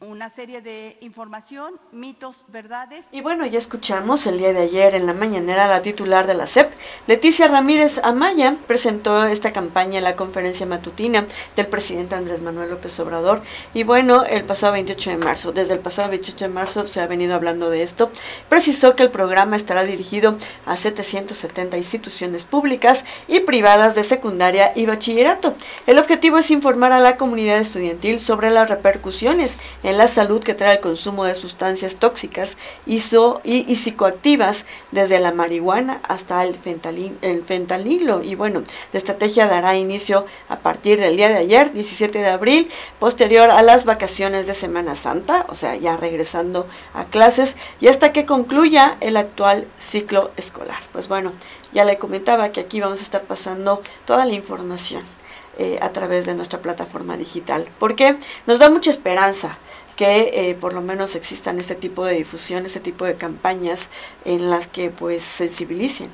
una 0.00 0.30
serie 0.30 0.62
de 0.62 0.96
información, 1.02 1.74
mitos, 1.92 2.36
verdades. 2.48 3.04
Y 3.12 3.20
bueno, 3.20 3.44
ya 3.44 3.58
escuchamos 3.58 4.26
el 4.26 4.38
día 4.38 4.54
de 4.54 4.60
ayer 4.60 4.94
en 4.94 5.04
la 5.04 5.12
mañanera 5.12 5.66
la 5.66 5.82
titular 5.82 6.26
de 6.26 6.32
la 6.32 6.46
CEP, 6.46 6.72
Leticia 7.06 7.48
Ramírez 7.48 8.00
Amaya, 8.02 8.56
presentó 8.66 9.26
esta 9.26 9.52
campaña 9.52 9.98
en 9.98 10.04
la 10.04 10.14
conferencia 10.14 10.64
matutina 10.64 11.26
del 11.54 11.66
presidente 11.66 12.14
Andrés 12.14 12.40
Manuel 12.40 12.70
López 12.70 12.98
Obrador. 12.98 13.42
Y 13.74 13.82
bueno, 13.82 14.24
el 14.24 14.44
pasado 14.44 14.72
28 14.72 15.10
de 15.10 15.16
marzo, 15.18 15.52
desde 15.52 15.74
el 15.74 15.80
pasado 15.80 16.08
28 16.08 16.46
de 16.46 16.48
marzo 16.48 16.86
se 16.86 17.02
ha 17.02 17.06
venido 17.06 17.34
hablando 17.34 17.68
de 17.68 17.82
esto, 17.82 18.10
precisó 18.48 18.96
que 18.96 19.02
el 19.02 19.10
programa 19.10 19.56
estará 19.56 19.84
dirigido 19.84 20.34
a 20.64 20.78
770 20.78 21.76
instituciones 21.76 22.44
públicas 22.46 23.04
y 23.28 23.40
privadas 23.40 23.94
de 23.96 24.04
secundaria 24.04 24.72
y 24.74 24.86
bachillerato. 24.86 25.54
El 25.86 25.98
objetivo 25.98 26.38
es 26.38 26.50
informar 26.50 26.92
a 26.92 27.00
la 27.00 27.18
comunidad 27.18 27.58
estudiantil 27.58 28.18
sobre 28.18 28.48
las 28.48 28.70
repercusiones 28.70 29.58
la 29.92 30.08
salud 30.08 30.42
que 30.42 30.54
trae 30.54 30.74
el 30.74 30.80
consumo 30.80 31.24
de 31.24 31.34
sustancias 31.34 31.96
tóxicas 31.96 32.58
iso, 32.86 33.40
y, 33.44 33.74
psicoactivas, 33.74 34.66
desde 34.90 35.20
la 35.20 35.32
marihuana 35.32 36.00
hasta 36.08 36.44
el, 36.44 36.58
el 37.22 37.42
fentanilo. 37.42 38.22
Y 38.22 38.34
bueno, 38.34 38.62
la 38.92 38.98
estrategia 38.98 39.46
dará 39.46 39.76
inicio 39.76 40.26
a 40.48 40.58
partir 40.58 41.00
del 41.00 41.16
día 41.16 41.28
de 41.28 41.38
ayer, 41.38 41.72
17 41.72 42.18
de 42.18 42.28
abril, 42.28 42.68
posterior 42.98 43.50
a 43.50 43.62
las 43.62 43.84
vacaciones 43.84 44.46
de 44.46 44.54
Semana 44.54 44.96
Santa, 44.96 45.46
o 45.48 45.54
sea, 45.54 45.76
ya 45.76 45.96
regresando 45.96 46.66
a 46.94 47.04
clases 47.04 47.56
y 47.80 47.88
hasta 47.88 48.12
que 48.12 48.26
concluya 48.26 48.96
el 49.00 49.16
actual 49.16 49.66
ciclo 49.78 50.30
escolar. 50.36 50.80
Pues 50.92 51.08
bueno, 51.08 51.32
ya 51.72 51.84
le 51.84 51.98
comentaba 51.98 52.52
que 52.52 52.60
aquí 52.60 52.80
vamos 52.80 53.00
a 53.00 53.04
estar 53.04 53.22
pasando 53.22 53.82
toda 54.04 54.24
la 54.24 54.34
información. 54.34 55.02
Eh, 55.58 55.78
a 55.82 55.90
través 55.92 56.24
de 56.24 56.34
nuestra 56.34 56.62
plataforma 56.62 57.18
digital. 57.18 57.68
Porque 57.78 58.16
nos 58.46 58.60
da 58.60 58.70
mucha 58.70 58.90
esperanza 58.90 59.58
que 60.00 60.30
eh, 60.32 60.54
por 60.54 60.72
lo 60.72 60.80
menos 60.80 61.14
existan 61.14 61.58
este 61.58 61.74
tipo 61.74 62.06
de 62.06 62.14
difusión, 62.14 62.64
este 62.64 62.80
tipo 62.80 63.04
de 63.04 63.16
campañas 63.16 63.90
en 64.24 64.48
las 64.48 64.66
que 64.66 64.88
pues 64.88 65.22
sensibilicen 65.22 66.08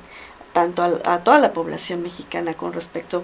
tanto 0.53 0.83
a, 0.83 1.23
toda 1.23 1.39
la 1.39 1.53
población 1.53 2.03
mexicana 2.03 2.55
con 2.55 2.73
respecto 2.73 3.23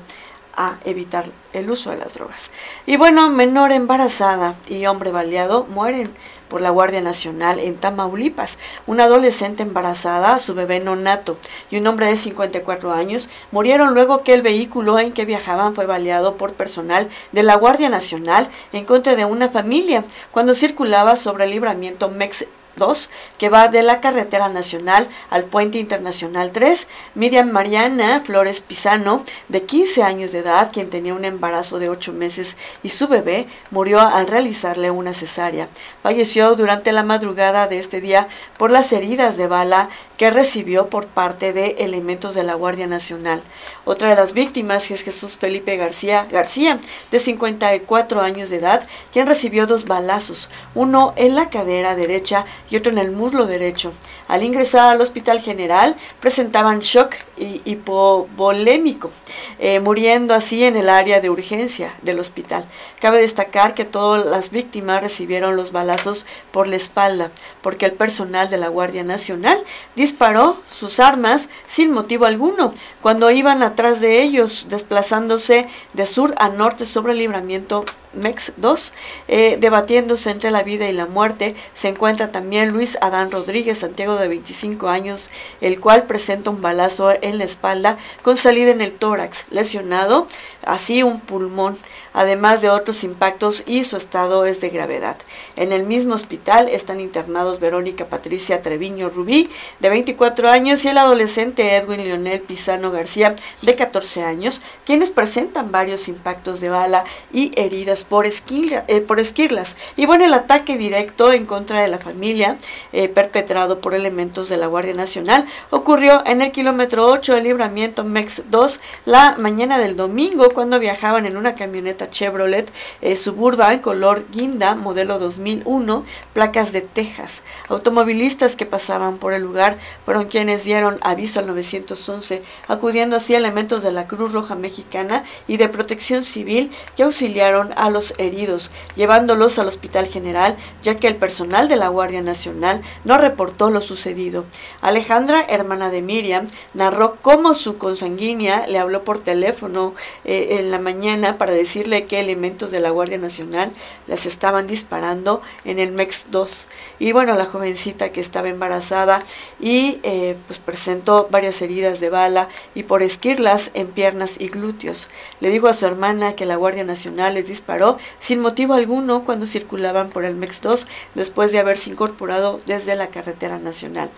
a 0.56 0.78
evitar 0.84 1.26
el 1.52 1.70
uso 1.70 1.90
de 1.90 1.96
las 1.96 2.14
drogas. 2.14 2.50
Y 2.86 2.96
bueno, 2.96 3.30
menor 3.30 3.72
embarazada 3.72 4.54
y 4.68 4.86
hombre 4.86 5.10
baleado 5.10 5.64
mueren 5.64 6.12
por 6.48 6.60
la 6.60 6.70
Guardia 6.70 7.00
Nacional 7.00 7.58
en 7.58 7.76
Tamaulipas. 7.76 8.58
Una 8.86 9.04
adolescente 9.04 9.62
embarazada, 9.62 10.38
su 10.38 10.54
bebé 10.54 10.80
nonato 10.80 11.36
y 11.70 11.78
un 11.78 11.86
hombre 11.86 12.06
de 12.06 12.16
54 12.16 12.92
años 12.92 13.30
murieron 13.50 13.94
luego 13.94 14.22
que 14.22 14.34
el 14.34 14.42
vehículo 14.42 14.98
en 14.98 15.12
que 15.12 15.24
viajaban 15.24 15.74
fue 15.74 15.86
baleado 15.86 16.36
por 16.36 16.52
personal 16.52 17.08
de 17.32 17.42
la 17.42 17.56
Guardia 17.56 17.88
Nacional 17.88 18.50
en 18.72 18.84
contra 18.84 19.16
de 19.16 19.24
una 19.24 19.48
familia 19.48 20.04
cuando 20.30 20.54
circulaba 20.54 21.16
sobre 21.16 21.44
el 21.44 21.50
libramiento 21.50 22.10
Mex 22.10 22.44
2, 22.76 23.10
que 23.38 23.48
va 23.48 23.68
de 23.68 23.82
la 23.82 24.00
carretera 24.00 24.48
nacional 24.48 25.08
al 25.30 25.44
puente 25.44 25.78
internacional 25.78 26.52
3. 26.52 26.88
Miriam 27.14 27.50
Mariana 27.50 28.20
Flores 28.24 28.60
Pisano, 28.60 29.24
de 29.48 29.62
15 29.62 30.02
años 30.02 30.32
de 30.32 30.40
edad, 30.40 30.70
quien 30.72 30.90
tenía 30.90 31.14
un 31.14 31.24
embarazo 31.24 31.78
de 31.78 31.88
8 31.88 32.12
meses 32.12 32.56
y 32.82 32.88
su 32.90 33.08
bebé, 33.08 33.46
murió 33.70 34.00
al 34.00 34.26
realizarle 34.26 34.90
una 34.90 35.14
cesárea. 35.14 35.68
Falleció 36.02 36.54
durante 36.54 36.92
la 36.92 37.02
madrugada 37.02 37.68
de 37.68 37.78
este 37.78 38.00
día 38.00 38.28
por 38.58 38.70
las 38.70 38.92
heridas 38.92 39.36
de 39.36 39.46
bala 39.46 39.88
que 40.16 40.30
recibió 40.30 40.88
por 40.88 41.06
parte 41.06 41.52
de 41.52 41.76
elementos 41.78 42.34
de 42.34 42.44
la 42.44 42.54
Guardia 42.54 42.86
Nacional. 42.86 43.42
Otra 43.84 44.10
de 44.10 44.16
las 44.16 44.32
víctimas 44.32 44.90
es 44.90 45.02
Jesús 45.02 45.36
Felipe 45.36 45.76
García 45.76 46.26
García, 46.30 46.78
de 47.10 47.18
54 47.18 48.20
años 48.20 48.50
de 48.50 48.56
edad, 48.56 48.86
quien 49.12 49.26
recibió 49.26 49.66
dos 49.66 49.86
balazos, 49.86 50.50
uno 50.74 51.12
en 51.16 51.34
la 51.34 51.50
cadera 51.50 51.96
derecha 51.96 52.46
otro 52.76 52.92
en 52.92 52.98
el 52.98 53.10
muslo 53.10 53.46
derecho. 53.46 53.92
Al 54.28 54.42
ingresar 54.42 54.90
al 54.90 55.00
Hospital 55.00 55.40
General 55.40 55.96
presentaban 56.20 56.80
shock 56.80 57.16
hipovolémico, 57.36 59.10
eh, 59.58 59.80
muriendo 59.80 60.34
así 60.34 60.64
en 60.64 60.76
el 60.76 60.88
área 60.88 61.20
de 61.20 61.30
urgencia 61.30 61.94
del 62.02 62.20
hospital. 62.20 62.66
Cabe 63.00 63.20
destacar 63.20 63.74
que 63.74 63.84
todas 63.84 64.24
las 64.24 64.50
víctimas 64.50 65.02
recibieron 65.02 65.56
los 65.56 65.72
balazos 65.72 66.26
por 66.50 66.68
la 66.68 66.76
espalda, 66.76 67.30
porque 67.62 67.86
el 67.86 67.92
personal 67.92 68.48
de 68.50 68.58
la 68.58 68.68
Guardia 68.68 69.02
Nacional 69.02 69.62
disparó 69.96 70.60
sus 70.66 71.00
armas 71.00 71.48
sin 71.66 71.90
motivo 71.92 72.26
alguno 72.26 72.72
cuando 73.00 73.30
iban 73.30 73.62
atrás 73.62 74.00
de 74.00 74.22
ellos, 74.22 74.66
desplazándose 74.68 75.68
de 75.92 76.06
sur 76.06 76.34
a 76.38 76.48
norte 76.48 76.86
sobre 76.86 77.12
el 77.12 77.18
libramiento 77.18 77.84
MEX 78.14 78.52
2, 78.56 78.92
eh, 79.28 79.56
debatiéndose 79.58 80.30
entre 80.30 80.50
la 80.50 80.62
vida 80.62 80.88
y 80.88 80.92
la 80.92 81.06
muerte, 81.06 81.54
se 81.74 81.88
encuentra 81.88 82.32
también 82.32 82.70
Luis 82.70 82.98
Adán 83.00 83.30
Rodríguez 83.30 83.78
Santiago 83.78 84.16
de 84.16 84.28
25 84.28 84.88
años, 84.88 85.30
el 85.60 85.80
cual 85.80 86.06
presenta 86.06 86.50
un 86.50 86.62
balazo 86.62 87.12
en 87.22 87.38
la 87.38 87.44
espalda 87.44 87.98
con 88.22 88.36
salida 88.36 88.70
en 88.70 88.80
el 88.80 88.92
tórax, 88.92 89.46
lesionado, 89.50 90.26
así 90.64 91.02
un 91.02 91.20
pulmón 91.20 91.76
además 92.12 92.62
de 92.62 92.70
otros 92.70 93.04
impactos 93.04 93.62
y 93.66 93.84
su 93.84 93.96
estado 93.96 94.44
es 94.44 94.60
de 94.60 94.68
gravedad. 94.68 95.16
En 95.56 95.72
el 95.72 95.84
mismo 95.84 96.14
hospital 96.14 96.68
están 96.68 97.00
internados 97.00 97.60
Verónica 97.60 98.06
Patricia 98.06 98.62
Treviño 98.62 99.10
Rubí, 99.10 99.48
de 99.80 99.88
24 99.88 100.48
años, 100.50 100.84
y 100.84 100.88
el 100.88 100.98
adolescente 100.98 101.76
Edwin 101.76 102.04
Leonel 102.04 102.40
Pisano 102.42 102.90
García, 102.90 103.34
de 103.62 103.74
14 103.74 104.24
años, 104.24 104.62
quienes 104.84 105.10
presentan 105.10 105.72
varios 105.72 106.08
impactos 106.08 106.60
de 106.60 106.68
bala 106.68 107.04
y 107.32 107.52
heridas 107.60 108.04
por, 108.04 108.26
eh, 108.26 109.00
por 109.06 109.20
esquirlas. 109.20 109.76
Y 109.96 110.06
bueno, 110.06 110.24
el 110.24 110.34
ataque 110.34 110.76
directo 110.76 111.32
en 111.32 111.46
contra 111.46 111.80
de 111.80 111.88
la 111.88 111.98
familia, 111.98 112.58
eh, 112.92 113.08
perpetrado 113.08 113.80
por 113.80 113.94
elementos 113.94 114.48
de 114.48 114.56
la 114.56 114.66
Guardia 114.66 114.94
Nacional, 114.94 115.46
ocurrió 115.70 116.22
en 116.26 116.42
el 116.42 116.52
kilómetro 116.52 117.06
8 117.06 117.34
del 117.34 117.44
libramiento 117.44 118.04
MEX 118.04 118.42
2 118.50 118.80
la 119.04 119.36
mañana 119.38 119.78
del 119.78 119.96
domingo, 119.96 120.50
cuando 120.52 120.78
viajaban 120.78 121.26
en 121.26 121.36
una 121.36 121.54
camioneta 121.54 122.10
Chevrolet 122.10 122.72
eh, 123.00 123.16
Suburban 123.16 123.80
color 123.80 124.26
guinda, 124.30 124.74
modelo 124.74 125.18
2001, 125.18 126.04
placas 126.32 126.72
de 126.72 126.80
Texas. 126.80 127.42
Automovilistas 127.68 128.56
que 128.56 128.66
pasaban 128.66 129.18
por 129.18 129.32
el 129.32 129.42
lugar 129.42 129.78
fueron 130.04 130.26
quienes 130.26 130.64
dieron 130.64 130.98
aviso 131.02 131.40
al 131.40 131.46
911, 131.46 132.42
acudiendo 132.68 133.16
así 133.16 133.34
elementos 133.34 133.82
de 133.82 133.92
la 133.92 134.06
Cruz 134.06 134.32
Roja 134.32 134.54
Mexicana 134.54 135.24
y 135.46 135.56
de 135.56 135.68
Protección 135.68 136.24
Civil 136.24 136.70
que 136.96 137.02
auxiliaron 137.02 137.72
a 137.76 137.90
los 137.90 138.14
heridos, 138.18 138.70
llevándolos 138.96 139.58
al 139.58 139.68
Hospital 139.68 140.06
General, 140.06 140.56
ya 140.82 140.96
que 140.96 141.08
el 141.08 141.16
personal 141.16 141.68
de 141.68 141.76
la 141.76 141.88
Guardia 141.88 142.22
Nacional 142.22 142.82
no 143.04 143.18
reportó 143.18 143.70
lo 143.70 143.80
sucedido. 143.80 144.44
Alejandra, 144.80 145.44
hermana 145.48 145.90
de 145.90 146.02
Miriam, 146.02 146.48
narró 146.74 147.16
cómo 147.20 147.54
su 147.54 147.78
consanguínea 147.78 148.66
le 148.66 148.78
habló 148.78 149.04
por 149.04 149.18
teléfono 149.18 149.94
eh, 150.24 150.41
en 150.50 150.70
la 150.70 150.78
mañana 150.78 151.38
para 151.38 151.52
decirle 151.52 152.06
que 152.06 152.20
elementos 152.20 152.70
de 152.70 152.80
la 152.80 152.90
Guardia 152.90 153.18
Nacional 153.18 153.72
las 154.06 154.26
estaban 154.26 154.66
disparando 154.66 155.42
en 155.64 155.78
el 155.78 155.92
MEX 155.92 156.26
2. 156.30 156.68
Y 156.98 157.12
bueno, 157.12 157.34
la 157.34 157.46
jovencita 157.46 158.12
que 158.12 158.20
estaba 158.20 158.48
embarazada 158.48 159.22
y 159.60 160.00
eh, 160.02 160.36
pues 160.46 160.58
presentó 160.58 161.28
varias 161.30 161.60
heridas 161.62 162.00
de 162.00 162.10
bala 162.10 162.48
y 162.74 162.84
por 162.84 163.02
esquirlas 163.02 163.70
en 163.74 163.88
piernas 163.88 164.40
y 164.40 164.48
glúteos. 164.48 165.08
Le 165.40 165.50
dijo 165.50 165.68
a 165.68 165.74
su 165.74 165.86
hermana 165.86 166.34
que 166.34 166.46
la 166.46 166.56
Guardia 166.56 166.84
Nacional 166.84 167.34
les 167.34 167.46
disparó 167.46 167.98
sin 168.18 168.40
motivo 168.40 168.74
alguno 168.74 169.24
cuando 169.24 169.46
circulaban 169.46 170.10
por 170.10 170.24
el 170.24 170.36
MEX 170.36 170.60
2 170.60 170.86
después 171.14 171.52
de 171.52 171.58
haberse 171.58 171.90
incorporado 171.90 172.58
desde 172.66 172.96
la 172.96 173.08
carretera 173.08 173.58
nacional. 173.58 174.10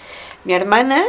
Mi 0.45 0.53
hermana 0.53 1.03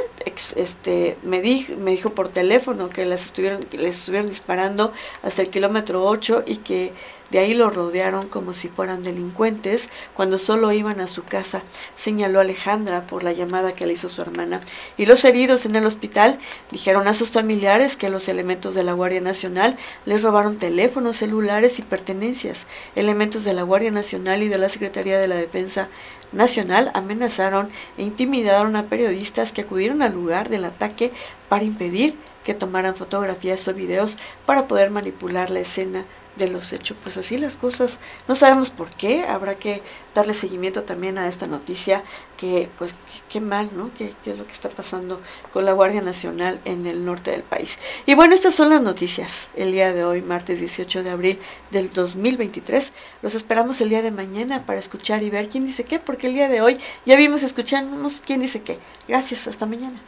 este, 0.55 1.17
me, 1.23 1.41
dijo, 1.41 1.73
me 1.77 1.91
dijo 1.91 2.11
por 2.11 2.29
teléfono 2.29 2.89
que 2.89 3.05
las 3.05 3.25
estuvieron, 3.25 3.65
les 3.71 3.99
estuvieron 3.99 4.27
disparando 4.29 4.93
hasta 5.23 5.41
el 5.41 5.49
kilómetro 5.49 6.05
8 6.05 6.43
y 6.45 6.57
que 6.57 6.93
De 7.31 7.39
ahí 7.39 7.55
lo 7.55 7.71
rodearon 7.71 8.27
como 8.27 8.53
si 8.53 8.69
fueran 8.69 9.01
delincuentes 9.01 9.89
cuando 10.13 10.37
solo 10.37 10.71
iban 10.71 11.01
a 11.01 11.07
su 11.07 11.23
casa, 11.23 11.63
señaló 11.95 12.39
Alejandra 12.39 13.07
por 13.07 13.23
la 13.23 13.33
llamada 13.33 13.73
que 13.73 13.87
le 13.87 13.93
hizo 13.93 14.09
su 14.09 14.21
hermana. 14.21 14.61
Y 14.95 15.07
los 15.07 15.25
heridos 15.25 15.65
en 15.65 15.75
el 15.75 15.87
hospital 15.87 16.37
dijeron 16.69 17.07
a 17.07 17.15
sus 17.15 17.31
familiares 17.31 17.97
que 17.97 18.11
los 18.11 18.29
elementos 18.29 18.75
de 18.75 18.83
la 18.83 18.93
Guardia 18.93 19.21
Nacional 19.21 19.75
les 20.05 20.21
robaron 20.21 20.57
teléfonos 20.57 21.17
celulares 21.17 21.79
y 21.79 21.81
pertenencias. 21.81 22.67
Elementos 22.95 23.43
de 23.43 23.53
la 23.53 23.63
Guardia 23.63 23.91
Nacional 23.91 24.43
y 24.43 24.47
de 24.47 24.59
la 24.59 24.69
Secretaría 24.69 25.17
de 25.17 25.27
la 25.27 25.35
Defensa 25.35 25.89
Nacional 26.31 26.91
amenazaron 26.93 27.69
e 27.97 28.03
intimidaron 28.03 28.75
a 28.75 28.87
periodistas 28.87 29.51
que 29.51 29.61
acudieron 29.61 30.01
al 30.01 30.13
lugar 30.13 30.49
del 30.49 30.65
ataque 30.65 31.11
para 31.49 31.63
impedir 31.63 32.15
que 32.45 32.53
tomaran 32.53 32.95
fotografías 32.95 33.67
o 33.67 33.73
videos 33.73 34.17
para 34.45 34.67
poder 34.67 34.91
manipular 34.91 35.49
la 35.49 35.59
escena 35.59 36.05
de 36.35 36.47
los 36.47 36.73
hechos. 36.73 36.97
Pues 37.01 37.17
así 37.17 37.37
las 37.37 37.55
cosas, 37.55 37.99
no 38.27 38.35
sabemos 38.35 38.69
por 38.69 38.89
qué, 38.89 39.23
habrá 39.23 39.55
que 39.55 39.81
darle 40.13 40.33
seguimiento 40.33 40.83
también 40.83 41.17
a 41.17 41.27
esta 41.27 41.47
noticia, 41.47 42.03
que 42.37 42.69
pues 42.77 42.93
qué 43.29 43.41
mal, 43.41 43.69
¿no? 43.75 43.91
¿Qué, 43.97 44.13
¿Qué, 44.23 44.31
es 44.31 44.37
lo 44.37 44.45
que 44.45 44.53
está 44.53 44.69
pasando 44.69 45.21
con 45.51 45.65
la 45.65 45.73
Guardia 45.73 46.01
Nacional 46.01 46.59
en 46.65 46.85
el 46.85 47.03
norte 47.03 47.31
del 47.31 47.43
país. 47.43 47.79
Y 48.05 48.13
bueno, 48.13 48.35
estas 48.35 48.55
son 48.55 48.69
las 48.69 48.81
noticias 48.81 49.49
el 49.55 49.71
día 49.71 49.93
de 49.93 50.03
hoy, 50.03 50.21
martes 50.21 50.59
18 50.59 51.03
de 51.03 51.09
abril 51.09 51.39
del 51.71 51.89
2023. 51.89 52.93
Los 53.21 53.35
esperamos 53.35 53.81
el 53.81 53.89
día 53.89 54.01
de 54.01 54.11
mañana 54.11 54.65
para 54.65 54.79
escuchar 54.79 55.23
y 55.23 55.29
ver 55.29 55.49
quién 55.49 55.65
dice 55.65 55.83
qué, 55.83 55.99
porque 55.99 56.27
el 56.27 56.33
día 56.33 56.49
de 56.49 56.61
hoy 56.61 56.77
ya 57.05 57.15
vimos, 57.15 57.43
escuchamos 57.43 58.21
quién 58.25 58.41
dice 58.41 58.61
qué. 58.61 58.79
Gracias, 59.07 59.47
hasta 59.47 59.65
mañana. 59.65 59.99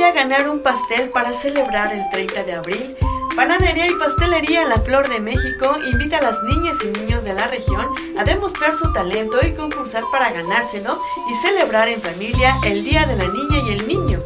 ¿Te 0.00 0.06
gustaría 0.06 0.28
ganar 0.28 0.48
un 0.48 0.62
pastel 0.62 1.10
para 1.10 1.34
celebrar 1.34 1.92
el 1.92 2.08
30 2.08 2.44
de 2.44 2.54
abril? 2.54 2.96
Panadería 3.36 3.86
y 3.86 3.94
Pastelería 3.96 4.64
La 4.64 4.78
Flor 4.78 5.06
de 5.10 5.20
México 5.20 5.74
invita 5.92 6.16
a 6.16 6.22
las 6.22 6.42
niñas 6.44 6.78
y 6.82 6.98
niños 6.98 7.24
de 7.24 7.34
la 7.34 7.48
región 7.48 7.86
a 8.18 8.24
demostrar 8.24 8.74
su 8.74 8.90
talento 8.94 9.36
y 9.46 9.54
concursar 9.54 10.04
para 10.10 10.32
ganárselo 10.32 10.98
y 11.30 11.34
celebrar 11.34 11.88
en 11.88 12.00
familia 12.00 12.56
el 12.64 12.82
Día 12.82 13.04
de 13.04 13.16
la 13.16 13.28
Niña 13.28 13.58
y 13.66 13.72
el 13.72 13.86
Niño. 13.86 14.18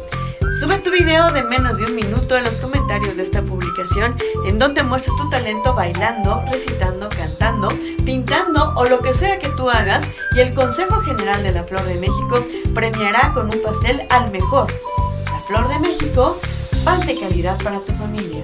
Sube 0.61 0.77
tu 0.77 0.91
video 0.91 1.29
de 1.33 1.43
menos 1.43 1.77
de 1.77 1.87
un 1.87 1.95
minuto 1.95 2.37
en 2.37 2.45
los 2.45 2.57
comentarios 2.57 3.17
de 3.17 3.23
esta 3.23 3.41
publicación 3.41 4.15
en 4.47 4.57
donde 4.57 4.81
muestres 4.81 5.17
tu 5.17 5.27
talento 5.27 5.75
bailando, 5.75 6.41
recitando, 6.49 7.09
cantando, 7.09 7.67
pintando 8.05 8.71
o 8.77 8.85
lo 8.85 8.99
que 8.99 9.13
sea 9.13 9.39
que 9.39 9.49
tú 9.49 9.69
hagas 9.69 10.09
y 10.37 10.39
el 10.39 10.53
Consejo 10.53 11.01
General 11.01 11.43
de 11.43 11.51
la 11.51 11.65
Flor 11.65 11.83
de 11.83 11.95
México 11.95 12.45
premiará 12.73 13.33
con 13.33 13.53
un 13.53 13.61
pastel 13.61 14.07
al 14.09 14.31
mejor. 14.31 14.71
Flor 15.47 15.67
de 15.67 15.77
México, 15.77 16.39
pan 16.83 17.05
de 17.05 17.13
calidad 17.13 17.55
para 17.63 17.79
tu 17.79 17.91
familia. 17.93 18.43